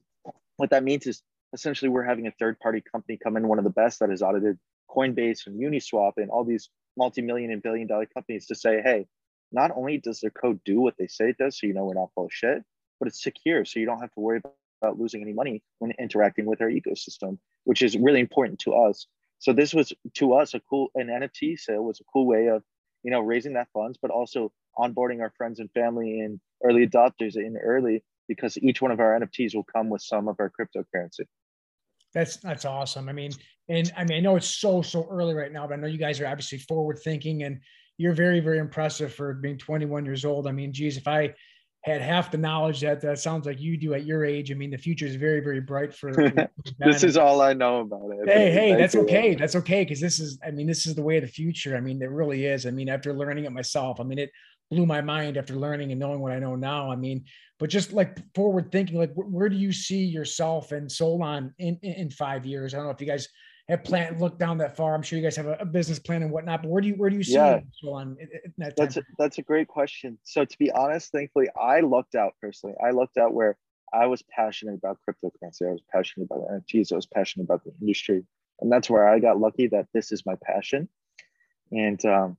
what 0.57 0.71
that 0.71 0.83
means 0.83 1.05
is 1.05 1.21
essentially 1.53 1.89
we're 1.89 2.03
having 2.03 2.25
a 2.25 2.31
third 2.31 2.59
party 2.59 2.81
company 2.81 3.19
come 3.23 3.37
in, 3.37 3.47
one 3.47 3.59
of 3.59 3.65
the 3.65 3.69
best 3.69 3.99
that 3.99 4.09
has 4.09 4.23
audited 4.23 4.57
Coinbase 4.89 5.45
and 5.45 5.61
Uniswap 5.61 6.13
and 6.17 6.31
all 6.31 6.43
these 6.43 6.69
multi-million 6.97 7.51
and 7.51 7.61
billion 7.61 7.85
dollar 7.85 8.07
companies 8.07 8.47
to 8.47 8.55
say, 8.55 8.81
hey, 8.81 9.05
not 9.51 9.69
only 9.75 9.99
does 9.99 10.21
their 10.21 10.31
code 10.31 10.59
do 10.65 10.81
what 10.81 10.95
they 10.97 11.05
say 11.05 11.29
it 11.29 11.37
does, 11.37 11.59
so 11.59 11.67
you 11.67 11.75
know 11.75 11.85
we're 11.85 11.93
not 11.93 12.09
bullshit, 12.15 12.63
but 12.99 13.07
it's 13.07 13.21
secure, 13.21 13.63
so 13.63 13.79
you 13.79 13.85
don't 13.85 13.99
have 13.99 14.11
to 14.13 14.19
worry 14.19 14.41
about 14.81 14.99
losing 14.99 15.21
any 15.21 15.33
money 15.33 15.61
when 15.77 15.91
interacting 15.99 16.45
with 16.47 16.61
our 16.61 16.69
ecosystem, 16.69 17.37
which 17.65 17.83
is 17.83 17.95
really 17.95 18.19
important 18.19 18.57
to 18.57 18.73
us. 18.73 19.05
So 19.43 19.51
this 19.51 19.73
was 19.73 19.91
to 20.13 20.35
us 20.35 20.53
a 20.53 20.61
cool 20.61 20.87
an 20.95 21.07
NFT 21.07 21.59
sale 21.59 21.83
was 21.83 21.99
a 21.99 22.05
cool 22.05 22.25
way 22.25 22.47
of 22.47 22.63
you 23.03 23.11
know 23.11 23.19
raising 23.19 23.53
that 23.55 23.67
funds, 23.73 23.99
but 24.01 24.09
also 24.09 24.53
onboarding 24.79 25.19
our 25.19 25.33
friends 25.37 25.59
and 25.59 25.69
family 25.73 26.21
and 26.21 26.39
early 26.63 26.87
adopters 26.87 27.35
in 27.35 27.57
early 27.57 28.05
because 28.29 28.57
each 28.59 28.81
one 28.81 28.91
of 28.91 29.01
our 29.01 29.19
NFTs 29.19 29.53
will 29.53 29.65
come 29.65 29.89
with 29.89 30.01
some 30.01 30.29
of 30.29 30.37
our 30.39 30.49
cryptocurrency. 30.49 31.25
That's 32.13 32.37
that's 32.37 32.63
awesome. 32.63 33.09
I 33.09 33.11
mean, 33.11 33.33
and 33.67 33.91
I 33.97 34.05
mean, 34.05 34.19
I 34.19 34.21
know 34.21 34.37
it's 34.37 34.47
so 34.47 34.81
so 34.81 35.09
early 35.11 35.33
right 35.33 35.51
now, 35.51 35.67
but 35.67 35.73
I 35.73 35.75
know 35.75 35.87
you 35.87 35.97
guys 35.97 36.21
are 36.21 36.27
obviously 36.27 36.59
forward 36.59 36.99
thinking, 37.03 37.43
and 37.43 37.59
you're 37.97 38.13
very 38.13 38.39
very 38.39 38.59
impressive 38.59 39.13
for 39.13 39.33
being 39.33 39.57
21 39.57 40.05
years 40.05 40.23
old. 40.23 40.47
I 40.47 40.53
mean, 40.53 40.71
geez, 40.71 40.95
if 40.95 41.05
I 41.05 41.33
had 41.83 42.01
half 42.01 42.31
the 42.31 42.37
knowledge 42.37 42.79
that 42.79 43.01
that 43.01 43.19
sounds 43.19 43.45
like 43.45 43.59
you 43.59 43.75
do 43.77 43.93
at 43.93 44.05
your 44.05 44.23
age, 44.23 44.51
I 44.51 44.55
mean, 44.55 44.71
the 44.71 44.77
future 44.77 45.05
is 45.05 45.15
very 45.15 45.41
very 45.41 45.59
bright 45.59 45.93
for. 45.93 46.13
this 46.79 47.03
is 47.03 47.17
all 47.17 47.41
I 47.41 47.53
know 47.53 47.81
about 47.81 48.09
it. 48.11 48.27
Hey, 48.27 48.51
hey, 48.51 48.69
Thank 48.69 48.79
that's 48.79 48.93
you. 48.93 49.01
okay. 49.01 49.35
That's 49.35 49.55
okay 49.57 49.83
because 49.83 49.99
this 49.99 50.19
is, 50.19 50.39
I 50.45 50.51
mean, 50.51 50.65
this 50.65 50.85
is 50.85 50.95
the 50.95 51.03
way 51.03 51.17
of 51.17 51.23
the 51.23 51.29
future. 51.29 51.75
I 51.75 51.81
mean, 51.81 52.01
it 52.01 52.09
really 52.09 52.45
is. 52.45 52.65
I 52.65 52.71
mean, 52.71 52.87
after 52.87 53.13
learning 53.13 53.45
it 53.45 53.51
myself, 53.51 53.99
I 53.99 54.03
mean, 54.03 54.17
it 54.17 54.31
blew 54.71 54.85
my 54.85 55.01
mind 55.01 55.37
after 55.37 55.55
learning 55.55 55.91
and 55.91 55.99
knowing 55.99 56.21
what 56.21 56.31
I 56.31 56.39
know 56.39 56.55
now. 56.55 56.89
I 56.89 56.95
mean, 56.95 57.25
but 57.59 57.69
just 57.69 57.91
like 57.91 58.17
forward 58.33 58.71
thinking, 58.71 58.97
like 58.97 59.11
where 59.15 59.49
do 59.49 59.57
you 59.57 59.73
see 59.73 60.05
yourself 60.05 60.71
and 60.71 60.91
Solon 60.91 61.53
in, 61.59 61.77
in, 61.81 61.93
in 61.93 62.09
five 62.09 62.45
years? 62.45 62.73
I 62.73 62.77
don't 62.77 62.85
know 62.85 62.91
if 62.91 63.01
you 63.01 63.07
guys 63.07 63.27
have 63.69 63.83
plant 63.83 64.19
look 64.19 64.37
down 64.37 64.57
that 64.57 64.75
far. 64.75 64.93
I'm 64.93 65.01
sure 65.01 65.17
you 65.17 65.23
guys 65.23 65.37
have 65.37 65.45
a, 65.45 65.57
a 65.59 65.65
business 65.65 65.99
plan 65.99 66.21
and 66.21 66.31
whatnot. 66.31 66.63
But 66.63 66.69
where 66.69 66.81
do 66.81 66.89
you 66.89 66.95
where 66.95 67.09
do 67.09 67.15
you 67.15 67.23
see 67.23 67.33
yeah. 67.33 67.61
Solon? 67.81 68.17
That 68.57 68.75
that's 68.75 68.97
a, 68.97 69.03
that's 69.17 69.37
a 69.37 69.41
great 69.41 69.67
question. 69.67 70.17
So 70.23 70.43
to 70.43 70.57
be 70.57 70.69
honest, 70.71 71.11
thankfully, 71.11 71.47
I 71.59 71.79
looked 71.79 72.15
out 72.15 72.33
personally. 72.41 72.75
I 72.85 72.91
looked 72.91 73.17
out 73.17 73.33
where 73.33 73.57
I 73.93 74.07
was 74.07 74.21
passionate 74.23 74.75
about 74.75 74.97
cryptocurrency. 75.07 75.67
I 75.67 75.71
was 75.71 75.83
passionate 75.91 76.25
about 76.25 76.41
NFTs. 76.49 76.91
I 76.91 76.95
was 76.95 77.05
passionate 77.05 77.45
about 77.45 77.63
the 77.63 77.71
industry, 77.79 78.25
and 78.59 78.71
that's 78.71 78.89
where 78.89 79.07
I 79.07 79.19
got 79.19 79.39
lucky 79.39 79.67
that 79.67 79.87
this 79.93 80.11
is 80.11 80.25
my 80.25 80.35
passion. 80.43 80.89
And 81.71 82.03
um, 82.05 82.37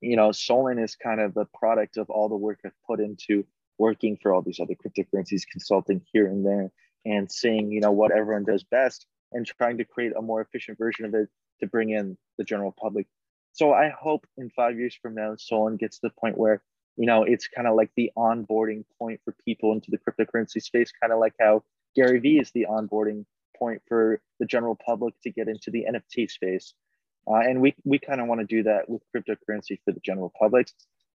you 0.00 0.16
know, 0.16 0.30
Solon 0.30 0.78
is 0.78 0.94
kind 0.94 1.20
of 1.20 1.34
the 1.34 1.46
product 1.58 1.96
of 1.96 2.08
all 2.08 2.28
the 2.28 2.36
work 2.36 2.60
I've 2.64 2.72
put 2.86 3.00
into 3.00 3.44
working 3.78 4.16
for 4.22 4.32
all 4.32 4.42
these 4.42 4.60
other 4.60 4.74
cryptocurrencies, 4.74 5.42
consulting 5.50 6.00
here 6.12 6.26
and 6.26 6.46
there, 6.46 6.70
and 7.04 7.30
seeing 7.30 7.72
you 7.72 7.80
know 7.80 7.92
what 7.92 8.12
everyone 8.12 8.44
does 8.44 8.62
best, 8.62 9.06
and 9.32 9.46
trying 9.46 9.78
to 9.78 9.84
create 9.84 10.12
a 10.16 10.22
more 10.22 10.40
efficient 10.40 10.78
version 10.78 11.04
of 11.04 11.14
it 11.14 11.28
to 11.60 11.66
bring 11.66 11.90
in 11.90 12.16
the 12.38 12.44
general 12.44 12.74
public. 12.78 13.06
So 13.52 13.72
I 13.72 13.90
hope 13.90 14.26
in 14.36 14.50
five 14.50 14.78
years 14.78 14.96
from 15.00 15.14
now, 15.14 15.34
Solon 15.38 15.76
gets 15.76 15.98
to 15.98 16.08
the 16.08 16.20
point 16.20 16.36
where 16.36 16.62
you 16.96 17.06
know 17.06 17.22
it's 17.22 17.48
kind 17.48 17.66
of 17.66 17.74
like 17.74 17.90
the 17.96 18.10
onboarding 18.16 18.84
point 18.98 19.20
for 19.24 19.34
people 19.44 19.72
into 19.72 19.90
the 19.90 19.98
cryptocurrency 19.98 20.62
space, 20.62 20.92
kind 21.00 21.12
of 21.12 21.18
like 21.18 21.34
how 21.40 21.62
Gary 21.94 22.20
Vee 22.20 22.38
is 22.38 22.50
the 22.52 22.66
onboarding 22.68 23.24
point 23.58 23.82
for 23.88 24.20
the 24.38 24.46
general 24.46 24.78
public 24.86 25.14
to 25.22 25.30
get 25.30 25.48
into 25.48 25.70
the 25.70 25.86
NFT 25.90 26.30
space. 26.30 26.74
Uh, 27.28 27.40
and 27.40 27.60
we, 27.60 27.74
we 27.84 27.98
kind 27.98 28.20
of 28.20 28.28
want 28.28 28.40
to 28.40 28.46
do 28.46 28.62
that 28.62 28.88
with 28.88 29.02
cryptocurrency 29.14 29.78
for 29.84 29.92
the 29.92 30.00
general 30.04 30.32
public. 30.38 30.68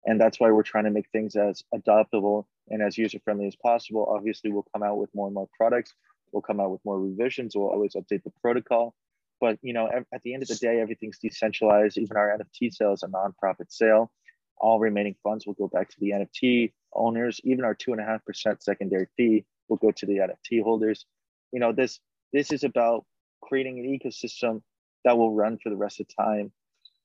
And 0.06 0.20
that's 0.20 0.40
why 0.40 0.52
we're 0.52 0.64
trying 0.64 0.86
to 0.86 0.90
make 0.90 1.10
things 1.12 1.36
as 1.36 1.64
adoptable 1.74 2.46
and 2.70 2.82
as 2.82 2.98
user 2.98 3.20
friendly 3.24 3.48
as 3.48 3.56
possible. 3.56 4.08
Obviously, 4.10 4.52
we'll 4.52 4.66
come 4.74 4.84
out 4.84 4.98
with 4.98 5.14
more 5.14 5.28
and 5.28 5.36
more 5.36 5.48
products. 5.56 5.94
We'll 6.32 6.42
come 6.42 6.60
out 6.60 6.72
with 6.72 6.82
more 6.86 7.00
revisions. 7.00 7.56
We'll 7.56 7.70
always 7.70 7.94
update 7.94 8.24
the 8.24 8.32
protocol. 8.42 8.96
But 9.40 9.58
you 9.62 9.74
know, 9.74 9.90
at 9.90 10.22
the 10.24 10.34
end 10.34 10.44
of 10.44 10.50
the 10.50 10.56
day, 10.56 10.80
everything's 10.80 11.18
decentralized. 11.18 11.98
Even 11.98 12.16
our 12.16 12.38
NFT 12.38 12.74
sale 12.74 12.94
is 12.94 13.04
a 13.04 13.08
nonprofit 13.08 13.70
sale. 13.72 14.12
All 14.58 14.80
remaining 14.80 15.16
funds 15.24 15.48
will 15.48 15.56
go 15.56 15.68
back 15.68 15.90
to 15.90 16.00
the 16.00 16.12
NFT 16.12 16.74
owners. 16.94 17.42
Even 17.44 17.66
our 17.66 17.74
two 17.74 17.92
and 17.92 18.00
a 18.00 18.06
half 18.06 18.24
percent 18.24 18.62
secondary 18.62 19.08
fee 19.18 19.46
will 19.68 19.78
go 19.78 19.92
to 19.92 20.06
the 20.06 20.18
NFT 20.18 20.62
holders. 20.62 21.06
You 21.52 21.60
know, 21.60 21.74
this 21.74 22.00
this 22.32 22.52
is 22.52 22.64
about 22.64 23.06
creating 23.42 23.80
an 23.80 23.86
ecosystem 23.86 24.62
that 25.04 25.18
will 25.18 25.34
run 25.34 25.58
for 25.62 25.70
the 25.70 25.76
rest 25.76 26.00
of 26.00 26.08
time. 26.16 26.52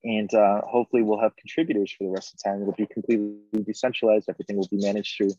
And 0.04 0.32
uh, 0.34 0.60
hopefully 0.60 1.02
we'll 1.02 1.20
have 1.20 1.34
contributors 1.36 1.90
for 1.90 2.04
the 2.04 2.10
rest 2.10 2.32
of 2.32 2.38
the 2.38 2.48
time. 2.48 2.62
It'll 2.62 2.74
be 2.74 2.86
completely 2.86 3.64
decentralized. 3.64 4.28
Everything 4.28 4.56
will 4.56 4.68
be 4.68 4.76
managed 4.76 5.16
through 5.16 5.30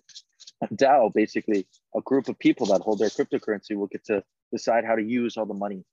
DAO, 0.74 1.14
basically 1.14 1.68
a 1.96 2.02
group 2.02 2.30
of 2.30 2.38
people 2.40 2.68
that 2.68 2.82
hold 2.82 3.00
their 3.00 3.10
cryptocurrency 3.10 3.76
will 3.76 3.88
get 3.88 4.06
to 4.06 4.24
decide 4.52 4.86
how 4.86 4.96
to 4.96 5.04
use 5.04 5.38
all 5.38 5.46
the 5.46 5.54
money 5.54 5.84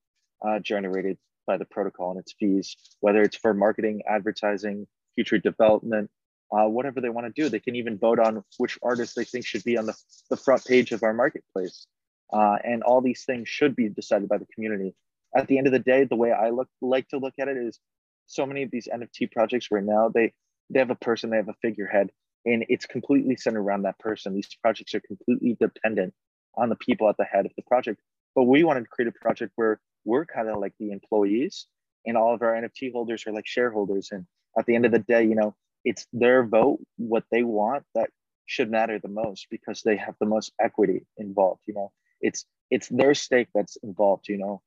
uh, 0.47 0.59
generated 0.59 1.19
by 1.47 1.57
the 1.57 1.65
protocol 1.65 2.11
and 2.13 2.21
its 2.21 2.35
fees, 2.39 2.77
whether 3.01 3.23
it's 3.23 3.37
for 3.37 3.53
marketing, 3.53 4.03
advertising, 4.09 4.87
future 5.15 5.39
development, 5.39 6.11
uh, 6.53 6.65
whatever 6.65 7.01
they 7.01 7.11
want 7.11 7.27
to 7.27 7.43
do. 7.43 7.49
They 7.49 7.61
can 7.61 7.77
even 7.77 7.99
vote 7.99 8.19
on 8.19 8.43
which 8.59 8.79
artists 8.83 9.15
they 9.15 9.25
think 9.25 9.45
should 9.45 9.65
be 9.65 9.77
on 9.77 9.87
the, 9.87 9.95
the 10.31 10.37
front 10.37 10.65
page 10.65 10.93
of 10.93 11.03
our 11.03 11.13
marketplace. 11.13 11.87
Uh, 12.33 12.57
and 12.65 12.83
all 12.83 13.01
these 13.01 13.25
things 13.25 13.49
should 13.49 13.77
be 13.77 13.89
decided 13.89 14.29
by 14.29 14.39
the 14.39 14.47
community 14.47 14.95
at 15.35 15.49
the 15.49 15.59
end 15.59 15.67
of 15.67 15.73
the 15.73 15.79
day, 15.79 16.05
the 16.05 16.17
way 16.17 16.33
I 16.33 16.51
look 16.51 16.69
like 16.81 17.09
to 17.09 17.19
look 17.19 17.35
at 17.39 17.49
it 17.49 17.57
is 17.57 17.79
so 18.27 18.47
many 18.47 18.63
of 18.63 18.71
these 18.71 18.89
NFT 18.93 19.33
projects 19.33 19.69
right 19.71 19.85
now, 19.85 20.09
they 20.09 20.33
they 20.71 20.79
have 20.79 20.91
a 20.91 20.95
person, 20.95 21.31
they 21.31 21.37
have 21.37 21.49
a 21.49 21.55
figurehead, 21.61 22.11
and 22.45 22.65
it's 22.69 22.87
completely 22.87 23.37
centered 23.37 23.61
around 23.61 23.83
that 23.83 23.99
person. 23.99 24.35
These 24.35 24.49
projects 24.61 24.95
are 24.95 25.01
completely 25.01 25.57
dependent 25.59 26.15
on 26.57 26.69
the 26.69 26.77
people 26.77 27.09
at 27.09 27.17
the 27.17 27.25
head 27.25 27.47
of 27.47 27.53
the 27.57 27.63
project. 27.63 28.01
But 28.35 28.45
we 28.45 28.65
wanted 28.65 28.81
to 28.81 28.87
create 28.87 29.09
a 29.09 29.19
project 29.19 29.53
where 29.57 29.81
we're 30.05 30.27
kind 30.27 30.49
of 30.49 30.59
like 30.59 30.75
the 30.79 30.91
employees 30.91 31.67
and 32.07 32.17
all 32.17 32.35
of 32.35 32.43
our 32.43 32.53
NFT 32.53 32.93
holders 32.93 33.27
are 33.27 33.33
like 33.33 33.47
shareholders. 33.47 34.09
And 34.11 34.27
at 34.59 34.67
the 34.67 34.75
end 34.75 34.85
of 34.85 34.93
the 34.93 34.99
day, 34.99 35.25
you 35.25 35.35
know, 35.35 35.55
it's 35.85 36.07
their 36.13 36.45
vote, 36.47 36.81
what 36.97 37.25
they 37.31 37.43
want 37.43 37.85
that 37.95 38.11
should 38.47 38.71
matter 38.71 38.99
the 38.99 39.09
most 39.09 39.47
because 39.51 39.83
they 39.83 39.97
have 39.97 40.15
the 40.21 40.27
most 40.27 40.53
equity 40.61 41.07
involved. 41.17 41.63
You 41.67 41.75
know, 41.75 41.93
it's 42.21 42.45
it's 42.71 42.89
their 42.89 43.15
stake 43.15 43.49
that's 43.55 43.77
involved, 43.83 44.29
you 44.29 44.39
know. 44.39 44.63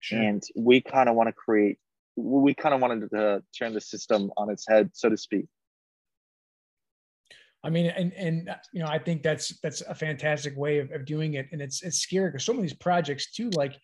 Sure. 0.00 0.20
And 0.20 0.42
we 0.56 0.80
kind 0.80 1.08
of 1.08 1.14
want 1.14 1.28
to 1.28 1.32
create, 1.32 1.78
we 2.16 2.52
kind 2.54 2.74
of 2.74 2.80
wanted 2.80 3.10
to 3.10 3.42
turn 3.58 3.72
the 3.72 3.80
system 3.80 4.30
on 4.36 4.50
its 4.50 4.66
head, 4.68 4.90
so 4.92 5.08
to 5.08 5.16
speak. 5.16 5.46
I 7.64 7.70
mean, 7.70 7.86
and 7.86 8.12
and 8.12 8.54
you 8.72 8.80
know, 8.80 8.88
I 8.88 8.98
think 8.98 9.22
that's 9.22 9.58
that's 9.60 9.80
a 9.82 9.94
fantastic 9.94 10.56
way 10.56 10.78
of, 10.78 10.92
of 10.92 11.04
doing 11.04 11.34
it, 11.34 11.46
and 11.50 11.60
it's 11.62 11.82
it's 11.82 11.98
scary 11.98 12.30
because 12.30 12.44
some 12.44 12.56
of 12.56 12.62
these 12.62 12.74
projects 12.74 13.32
too, 13.32 13.50
like 13.50 13.74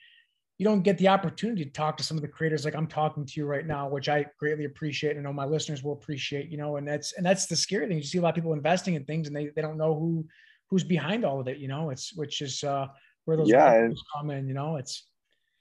you 0.59 0.65
don't 0.65 0.83
get 0.83 0.99
the 0.99 1.09
opportunity 1.09 1.65
to 1.65 1.71
talk 1.71 1.97
to 1.97 2.05
some 2.05 2.19
of 2.19 2.23
the 2.23 2.29
creators 2.29 2.67
like 2.67 2.75
I'm 2.75 2.87
talking 2.87 3.25
to 3.25 3.33
you 3.41 3.47
right 3.47 3.67
now, 3.67 3.89
which 3.89 4.11
I 4.11 4.27
greatly 4.39 4.67
appreciate. 4.67 5.17
And 5.17 5.21
I 5.21 5.31
know 5.31 5.33
my 5.33 5.47
listeners 5.47 5.83
will 5.83 5.95
appreciate, 5.95 6.51
you 6.51 6.59
know, 6.59 6.77
and 6.77 6.87
that's 6.87 7.15
and 7.15 7.25
that's 7.25 7.47
the 7.47 7.57
scary 7.57 7.89
thing. 7.89 7.97
You 7.97 8.03
see 8.03 8.19
a 8.19 8.21
lot 8.21 8.29
of 8.29 8.35
people 8.35 8.53
investing 8.53 8.95
in 8.95 9.05
things 9.07 9.27
and 9.27 9.35
they, 9.35 9.49
they 9.57 9.63
don't 9.63 9.79
know 9.79 9.95
who 9.95 10.27
who's 10.69 10.85
behind 10.85 11.25
all 11.25 11.41
of 11.41 11.49
it, 11.49 11.57
you 11.57 11.67
know, 11.67 11.89
it's 11.89 12.15
which 12.15 12.43
is 12.43 12.63
uh 12.63 12.87
where 13.25 13.39
those 13.39 13.49
yeah, 13.49 13.89
come 14.15 14.31
in, 14.31 14.47
you 14.47 14.55
know, 14.55 14.77
it's 14.77 15.07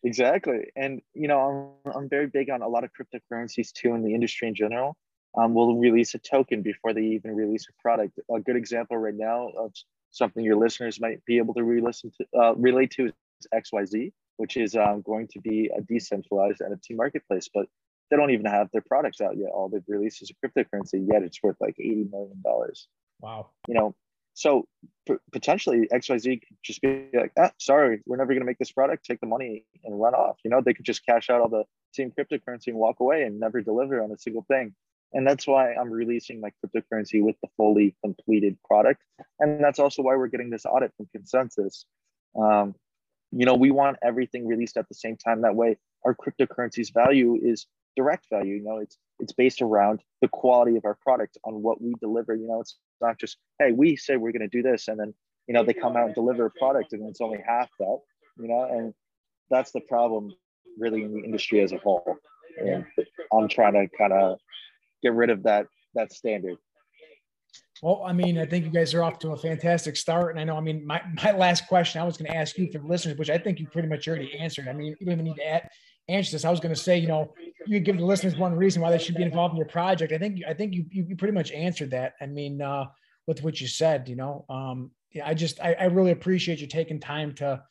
Exactly. 0.04 0.70
And, 0.76 1.02
you 1.14 1.28
know, 1.28 1.76
I'm, 1.86 1.94
I'm 1.94 2.10
very 2.10 2.28
big 2.28 2.50
on 2.50 2.62
a 2.62 2.68
lot 2.68 2.84
of 2.84 2.90
cryptocurrencies 2.92 3.72
too 3.72 3.94
in 3.96 4.04
the 4.04 4.14
industry 4.14 4.48
in 4.48 4.56
general. 4.56 4.96
Um, 5.38 5.54
we'll 5.54 5.76
release 5.76 6.16
a 6.16 6.20
token 6.20 6.62
before 6.62 6.94
they 6.94 7.04
even 7.04 7.36
release 7.36 7.68
a 7.70 7.82
product. 7.82 8.20
A 8.34 8.40
good 8.40 8.56
example 8.56 8.98
right 8.98 9.14
now 9.14 9.50
of 9.58 9.74
something 10.12 10.44
your 10.44 10.56
listeners 10.56 11.00
might 11.00 11.24
be 11.26 11.38
able 11.38 11.54
to 11.54 11.64
re-listen 11.64 12.12
to, 12.18 12.40
uh, 12.40 12.54
relate 12.56 12.92
to 12.92 13.06
is 13.06 13.14
XYZ, 13.54 14.12
which 14.38 14.58
is 14.58 14.76
um, 14.76 15.02
going 15.02 15.28
to 15.28 15.40
be 15.40 15.70
a 15.76 15.82
decentralized 15.82 16.62
NFT 16.62 16.96
marketplace, 16.96 17.50
but 17.54 17.68
they 18.10 18.18
don't 18.18 18.32
even 18.32 18.46
have 18.46 18.70
their 18.72 18.82
products 18.82 19.22
out 19.22 19.38
yet. 19.38 19.50
All 19.54 19.70
they've 19.70 19.84
released 19.88 20.22
is 20.22 20.32
a 20.32 20.48
cryptocurrency, 20.48 21.08
yet 21.08 21.22
it's 21.22 21.42
worth 21.44 21.58
like 21.60 21.76
$80 21.80 22.12
million. 22.12 22.44
Wow. 23.22 23.50
You 23.68 23.76
know, 23.76 23.96
so 24.34 24.66
p- 25.08 25.16
potentially 25.32 25.88
XYZ 25.94 26.42
could 26.42 26.58
just 26.64 26.82
be 26.82 27.10
like, 27.14 27.34
ah, 27.38 27.52
sorry, 27.60 28.02
we're 28.06 28.18
never 28.18 28.34
going 28.34 28.42
to 28.42 28.46
make 28.46 28.58
this 28.58 28.72
product, 28.72 29.06
take 29.06 29.20
the 29.20 29.28
money 29.28 29.66
and 29.84 30.00
run 30.00 30.14
off. 30.14 30.38
You 30.44 30.50
know, 30.50 30.62
they 30.62 30.74
could 30.74 30.86
just 30.86 31.06
cash 31.06 31.30
out 31.30 31.42
all 31.42 31.50
the 31.50 31.66
same 31.94 32.12
cryptocurrency 32.12 32.68
and 32.68 32.78
walk 32.78 33.00
away 33.00 33.24
and 33.24 33.40
never 33.40 33.62
deliver 33.62 34.02
on 34.02 34.12
a 34.12 34.18
single 34.18 34.46
thing. 34.48 34.74
And 35.14 35.26
that's 35.26 35.48
why 35.48 35.74
I'm 35.74 35.90
releasing 35.90 36.40
my 36.40 36.52
cryptocurrency 36.64 37.24
with 37.24 37.36
the 37.42 37.50
fully 37.58 37.96
completed 38.04 38.58
product. 38.64 39.02
And 39.40 39.64
that's 39.64 39.80
also 39.80 40.04
why 40.04 40.16
we're 40.16 40.28
getting 40.28 40.50
this 40.50 40.66
audit 40.66 40.92
from 40.98 41.08
ConsenSys 41.16 41.86
Um, 42.40 42.76
you 43.32 43.46
know, 43.46 43.56
we 43.56 43.72
want 43.72 43.98
everything 44.04 44.48
released 44.48 44.78
at 44.78 44.88
the 44.88 44.96
same 44.96 45.18
time. 45.18 45.42
That 45.42 45.56
way, 45.56 45.78
our 46.06 46.16
cryptocurrency's 46.16 46.90
value 46.90 47.40
is 47.42 47.68
direct 47.96 48.28
value. 48.32 48.56
You 48.56 48.64
know, 48.64 48.78
it's 48.78 48.98
it's 49.20 49.34
based 49.34 49.62
around 49.62 50.02
the 50.22 50.28
quality 50.28 50.78
of 50.78 50.86
our 50.86 50.98
product 51.02 51.38
on 51.44 51.62
what 51.62 51.82
we 51.82 51.94
deliver. 52.00 52.36
You 52.36 52.48
know, 52.48 52.62
it's 52.62 52.78
not 53.02 53.20
just 53.20 53.38
hey, 53.60 53.72
we 53.72 53.96
say 53.96 54.18
we're 54.18 54.32
going 54.32 54.50
to 54.50 54.58
do 54.58 54.64
this, 54.64 54.88
and 54.88 55.00
then 55.00 55.14
you 55.48 55.54
know 55.54 55.64
they 55.64 55.74
come 55.74 55.96
out 55.96 56.06
and 56.06 56.16
deliver 56.16 56.46
a 56.46 56.52
product, 56.52 56.94
and 56.94 57.08
it's 57.10 57.22
only 57.22 57.40
half 57.46 57.70
that. 57.80 58.00
You 58.38 58.48
know, 58.48 58.64
and 58.64 58.94
that's 59.50 59.72
the 59.72 59.82
problem 59.82 60.32
really 60.78 61.04
in 61.04 61.14
the 61.14 61.22
industry 61.22 61.62
as 61.62 61.72
a 61.72 61.78
whole. 61.78 62.16
And 62.58 62.86
I'm 63.34 63.48
trying 63.48 63.74
to 63.74 63.88
kind 63.98 64.14
of 64.14 64.40
get 65.02 65.14
rid 65.14 65.30
of 65.30 65.44
that 65.44 65.68
that 65.96 66.14
standard. 66.14 66.58
Well, 67.82 68.04
I 68.06 68.12
mean, 68.12 68.38
I 68.38 68.46
think 68.46 68.66
you 68.66 68.72
guys 68.72 68.94
are 68.94 69.04
off 69.04 69.20
to 69.20 69.32
a 69.32 69.38
fantastic 69.38 69.96
start. 69.96 70.32
And 70.32 70.40
I 70.40 70.44
know, 70.44 70.58
I 70.58 70.60
mean, 70.60 70.86
my, 70.86 71.02
my 71.24 71.32
last 71.32 71.68
question 71.68 72.02
I 72.02 72.04
was 72.04 72.18
going 72.18 72.30
to 72.30 72.38
ask 72.38 72.58
you 72.58 72.70
for 72.72 72.80
listeners, 72.80 73.18
which 73.18 73.30
I 73.30 73.38
think 73.38 73.60
you 73.60 73.68
pretty 73.68 73.88
much 73.88 74.08
already 74.08 74.38
answered. 74.38 74.68
I 74.68 74.74
mean, 74.74 74.88
you 75.00 75.06
don't 75.06 75.14
even 75.14 75.26
need 75.26 75.38
to 75.38 75.48
add, 75.48 75.70
answer 76.10 76.32
this. 76.32 76.44
I 76.44 76.52
was 76.52 76.60
going 76.60 76.74
to 76.74 76.80
say, 76.80 76.98
you 76.98 77.08
know, 77.08 77.34
you 77.66 77.80
give 77.80 77.98
the 77.98 78.06
listeners 78.06 78.36
one 78.36 78.56
reason 78.56 78.82
why 78.82 78.92
they 78.92 78.98
should 78.98 79.16
be 79.16 79.24
involved 79.24 79.54
in 79.54 79.58
your 79.58 79.68
project. 79.68 80.12
I 80.12 80.18
think 80.18 80.42
I 80.48 80.54
think 80.54 80.74
you 80.74 80.86
you, 80.92 81.16
pretty 81.16 81.34
much 81.34 81.52
answered 81.52 81.92
that. 81.92 82.14
I 82.20 82.26
mean, 82.26 82.62
uh, 82.62 82.86
with 83.28 83.44
what 83.44 83.62
you 83.62 83.68
said, 83.68 84.10
you 84.10 84.16
know, 84.16 84.46
um, 84.50 84.92
yeah, 85.12 85.28
I 85.28 85.34
just 85.34 85.62
I, 85.62 85.74
I 85.74 85.86
really 85.86 86.12
appreciate 86.12 86.60
you 86.60 86.68
taking 86.68 87.00
time 87.00 87.34
to 87.36 87.64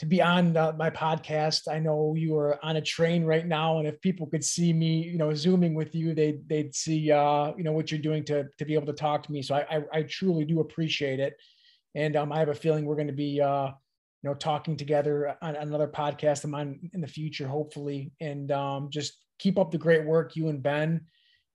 to 0.00 0.06
be 0.06 0.20
on 0.20 0.56
uh, 0.56 0.72
my 0.76 0.90
podcast. 0.90 1.72
I 1.72 1.78
know 1.78 2.14
you 2.16 2.36
are 2.36 2.62
on 2.64 2.76
a 2.76 2.80
train 2.80 3.24
right 3.24 3.46
now, 3.46 3.78
and 3.78 3.86
if 3.86 4.00
people 4.00 4.26
could 4.26 4.44
see 4.44 4.72
me, 4.72 5.02
you 5.02 5.18
know, 5.18 5.32
zooming 5.32 5.74
with 5.74 5.94
you, 5.94 6.14
they'd 6.14 6.48
they'd 6.48 6.74
see 6.74 7.12
uh, 7.12 7.52
you 7.56 7.62
know 7.62 7.72
what 7.72 7.90
you're 7.90 8.00
doing 8.00 8.24
to 8.24 8.48
to 8.58 8.64
be 8.64 8.74
able 8.74 8.86
to 8.86 8.92
talk 8.92 9.22
to 9.24 9.32
me. 9.32 9.42
So 9.42 9.54
I 9.54 9.76
I, 9.76 9.82
I 9.92 10.02
truly 10.02 10.44
do 10.44 10.60
appreciate 10.60 11.20
it, 11.20 11.36
and 11.94 12.16
um, 12.16 12.32
I 12.32 12.38
have 12.38 12.48
a 12.48 12.54
feeling 12.54 12.84
we're 12.84 12.96
going 12.96 13.06
to 13.06 13.12
be 13.12 13.40
uh, 13.40 13.70
you 14.22 14.28
know, 14.28 14.34
talking 14.34 14.76
together 14.76 15.36
on 15.40 15.56
another 15.56 15.88
podcast 15.88 16.44
of 16.44 16.50
mine 16.50 16.90
in 16.92 17.00
the 17.00 17.06
future, 17.06 17.48
hopefully. 17.48 18.12
And 18.20 18.52
um, 18.52 18.90
just 18.90 19.14
keep 19.38 19.58
up 19.58 19.70
the 19.70 19.78
great 19.78 20.04
work, 20.04 20.36
you 20.36 20.48
and 20.48 20.62
Ben. 20.62 21.06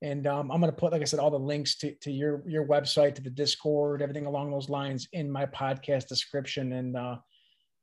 And 0.01 0.27
um, 0.27 0.51
I'm 0.51 0.59
going 0.59 0.71
to 0.71 0.77
put, 0.77 0.91
like 0.91 1.01
I 1.01 1.05
said, 1.05 1.19
all 1.19 1.31
the 1.31 1.39
links 1.39 1.75
to, 1.77 1.93
to 2.01 2.11
your 2.11 2.43
your 2.47 2.65
website, 2.65 3.15
to 3.15 3.21
the 3.21 3.29
Discord, 3.29 4.01
everything 4.01 4.25
along 4.25 4.51
those 4.51 4.69
lines 4.69 5.07
in 5.13 5.31
my 5.31 5.45
podcast 5.45 6.07
description. 6.07 6.73
And 6.73 6.97
uh, 6.97 7.17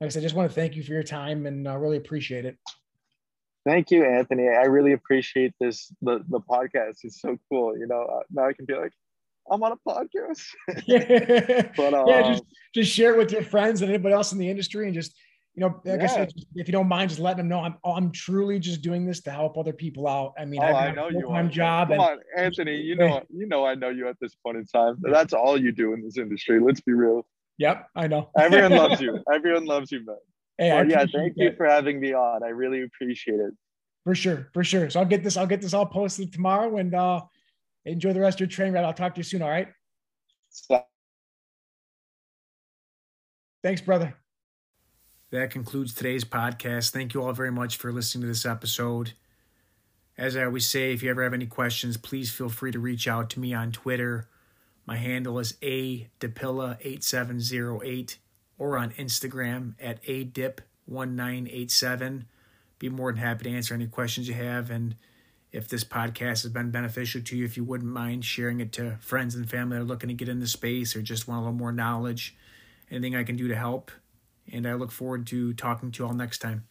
like 0.02 0.08
I 0.08 0.10
said, 0.10 0.22
just 0.24 0.34
want 0.34 0.50
to 0.50 0.54
thank 0.54 0.74
you 0.74 0.82
for 0.82 0.90
your 0.90 1.04
time 1.04 1.46
and 1.46 1.68
uh, 1.68 1.78
really 1.78 1.96
appreciate 1.96 2.44
it. 2.44 2.58
Thank 3.64 3.92
you, 3.92 4.04
Anthony. 4.04 4.48
I 4.48 4.64
really 4.64 4.94
appreciate 4.94 5.54
this. 5.60 5.92
The 6.02 6.24
the 6.28 6.40
podcast 6.40 7.04
is 7.04 7.20
so 7.20 7.38
cool. 7.48 7.78
You 7.78 7.86
know, 7.86 8.02
uh, 8.02 8.22
now 8.32 8.48
I 8.48 8.52
can 8.52 8.64
be 8.64 8.74
like, 8.74 8.90
I'm 9.48 9.62
on 9.62 9.70
a 9.70 9.76
podcast. 9.88 10.42
but 11.76 11.94
um, 11.94 12.08
yeah, 12.08 12.32
just 12.32 12.42
just 12.74 12.92
share 12.92 13.14
it 13.14 13.18
with 13.18 13.30
your 13.30 13.44
friends 13.44 13.80
and 13.80 13.92
anybody 13.92 14.12
else 14.12 14.32
in 14.32 14.38
the 14.38 14.50
industry, 14.50 14.86
and 14.86 14.94
just 14.94 15.14
you 15.54 15.60
know, 15.60 15.80
like 15.84 16.00
yeah. 16.00 16.04
I 16.04 16.08
said, 16.08 16.32
if 16.56 16.66
you 16.66 16.72
don't 16.72 16.88
mind, 16.88 17.10
just 17.10 17.20
letting 17.20 17.36
them 17.38 17.48
know 17.48 17.60
I'm 17.60 17.76
I'm 17.84 18.10
truly 18.10 18.58
just 18.58 18.82
doing 18.82 19.06
this 19.06 19.20
to 19.20 19.30
help 19.30 19.56
other 19.56 19.72
people 19.72 20.08
out. 20.08 20.34
I 20.36 20.46
mean, 20.46 20.64
oh, 20.64 20.66
I 20.66 20.90
know 20.90 21.10
you 21.10 21.28
are. 21.28 21.44
job. 21.44 21.90
Come 21.90 22.00
and, 22.00 22.02
on, 22.02 22.18
Anthony. 22.36 22.74
You 22.74 22.96
know, 22.96 23.22
you 23.32 23.46
know, 23.46 23.64
I 23.64 23.76
know 23.76 23.90
you 23.90 24.08
at 24.08 24.16
this 24.20 24.34
point 24.34 24.56
in 24.56 24.66
time. 24.66 24.96
That's 25.00 25.32
all 25.32 25.56
you 25.56 25.70
do 25.70 25.92
in 25.92 26.02
this 26.02 26.18
industry. 26.18 26.58
Let's 26.58 26.80
be 26.80 26.90
real. 26.90 27.24
Yep, 27.58 27.88
I 27.94 28.06
know. 28.06 28.30
Everyone 28.38 28.72
loves 28.72 29.00
you. 29.00 29.22
Everyone 29.32 29.64
loves 29.64 29.92
you, 29.92 30.04
man. 30.04 30.16
Hey, 30.58 30.72
well, 30.72 30.88
yeah, 30.88 31.06
thank 31.12 31.34
you 31.36 31.52
for 31.56 31.66
having 31.66 32.00
me 32.00 32.12
on. 32.12 32.42
I 32.42 32.48
really 32.48 32.82
appreciate 32.82 33.40
it. 33.40 33.52
For 34.04 34.14
sure, 34.14 34.48
for 34.52 34.64
sure. 34.64 34.90
So 34.90 35.00
I'll 35.00 35.06
get 35.06 35.22
this. 35.22 35.36
I'll 35.36 35.46
get 35.46 35.62
this 35.62 35.74
all 35.74 35.86
posted 35.86 36.32
tomorrow, 36.32 36.76
and 36.76 36.94
uh, 36.94 37.20
enjoy 37.84 38.12
the 38.12 38.20
rest 38.20 38.36
of 38.36 38.40
your 38.40 38.48
train 38.48 38.72
ride. 38.72 38.84
I'll 38.84 38.92
talk 38.92 39.14
to 39.14 39.20
you 39.20 39.24
soon. 39.24 39.42
All 39.42 39.50
right. 39.50 39.68
Stop. 40.50 40.88
Thanks, 43.62 43.80
brother. 43.80 44.14
That 45.30 45.50
concludes 45.50 45.94
today's 45.94 46.24
podcast. 46.24 46.90
Thank 46.90 47.14
you 47.14 47.22
all 47.22 47.32
very 47.32 47.52
much 47.52 47.76
for 47.76 47.92
listening 47.92 48.22
to 48.22 48.28
this 48.28 48.44
episode. 48.44 49.12
As 50.18 50.36
I 50.36 50.44
always 50.44 50.68
say, 50.68 50.92
if 50.92 51.02
you 51.02 51.10
ever 51.10 51.22
have 51.22 51.32
any 51.32 51.46
questions, 51.46 51.96
please 51.96 52.30
feel 52.30 52.50
free 52.50 52.70
to 52.70 52.78
reach 52.78 53.08
out 53.08 53.30
to 53.30 53.40
me 53.40 53.54
on 53.54 53.72
Twitter. 53.72 54.28
My 54.84 54.96
handle 54.96 55.38
is 55.38 55.56
a 55.62 56.08
dipilla8708 56.20 58.16
or 58.58 58.78
on 58.78 58.90
Instagram 58.92 59.74
at 59.80 60.02
adip1987. 60.04 62.24
Be 62.78 62.88
more 62.88 63.12
than 63.12 63.20
happy 63.20 63.44
to 63.44 63.50
answer 63.50 63.74
any 63.74 63.86
questions 63.86 64.28
you 64.28 64.34
have. 64.34 64.70
And 64.70 64.96
if 65.52 65.68
this 65.68 65.84
podcast 65.84 66.42
has 66.42 66.48
been 66.48 66.70
beneficial 66.70 67.20
to 67.22 67.36
you, 67.36 67.44
if 67.44 67.56
you 67.56 67.64
wouldn't 67.64 67.90
mind 67.90 68.24
sharing 68.24 68.60
it 68.60 68.72
to 68.72 68.96
friends 69.00 69.34
and 69.34 69.48
family 69.48 69.76
that 69.76 69.82
are 69.82 69.86
looking 69.86 70.08
to 70.08 70.14
get 70.14 70.28
into 70.28 70.46
space 70.46 70.96
or 70.96 71.02
just 71.02 71.28
want 71.28 71.38
a 71.38 71.42
little 71.42 71.58
more 71.58 71.72
knowledge, 71.72 72.36
anything 72.90 73.14
I 73.14 73.24
can 73.24 73.36
do 73.36 73.48
to 73.48 73.56
help. 73.56 73.90
And 74.50 74.66
I 74.66 74.74
look 74.74 74.90
forward 74.90 75.26
to 75.28 75.52
talking 75.54 75.92
to 75.92 76.02
you 76.02 76.08
all 76.08 76.14
next 76.14 76.38
time. 76.38 76.64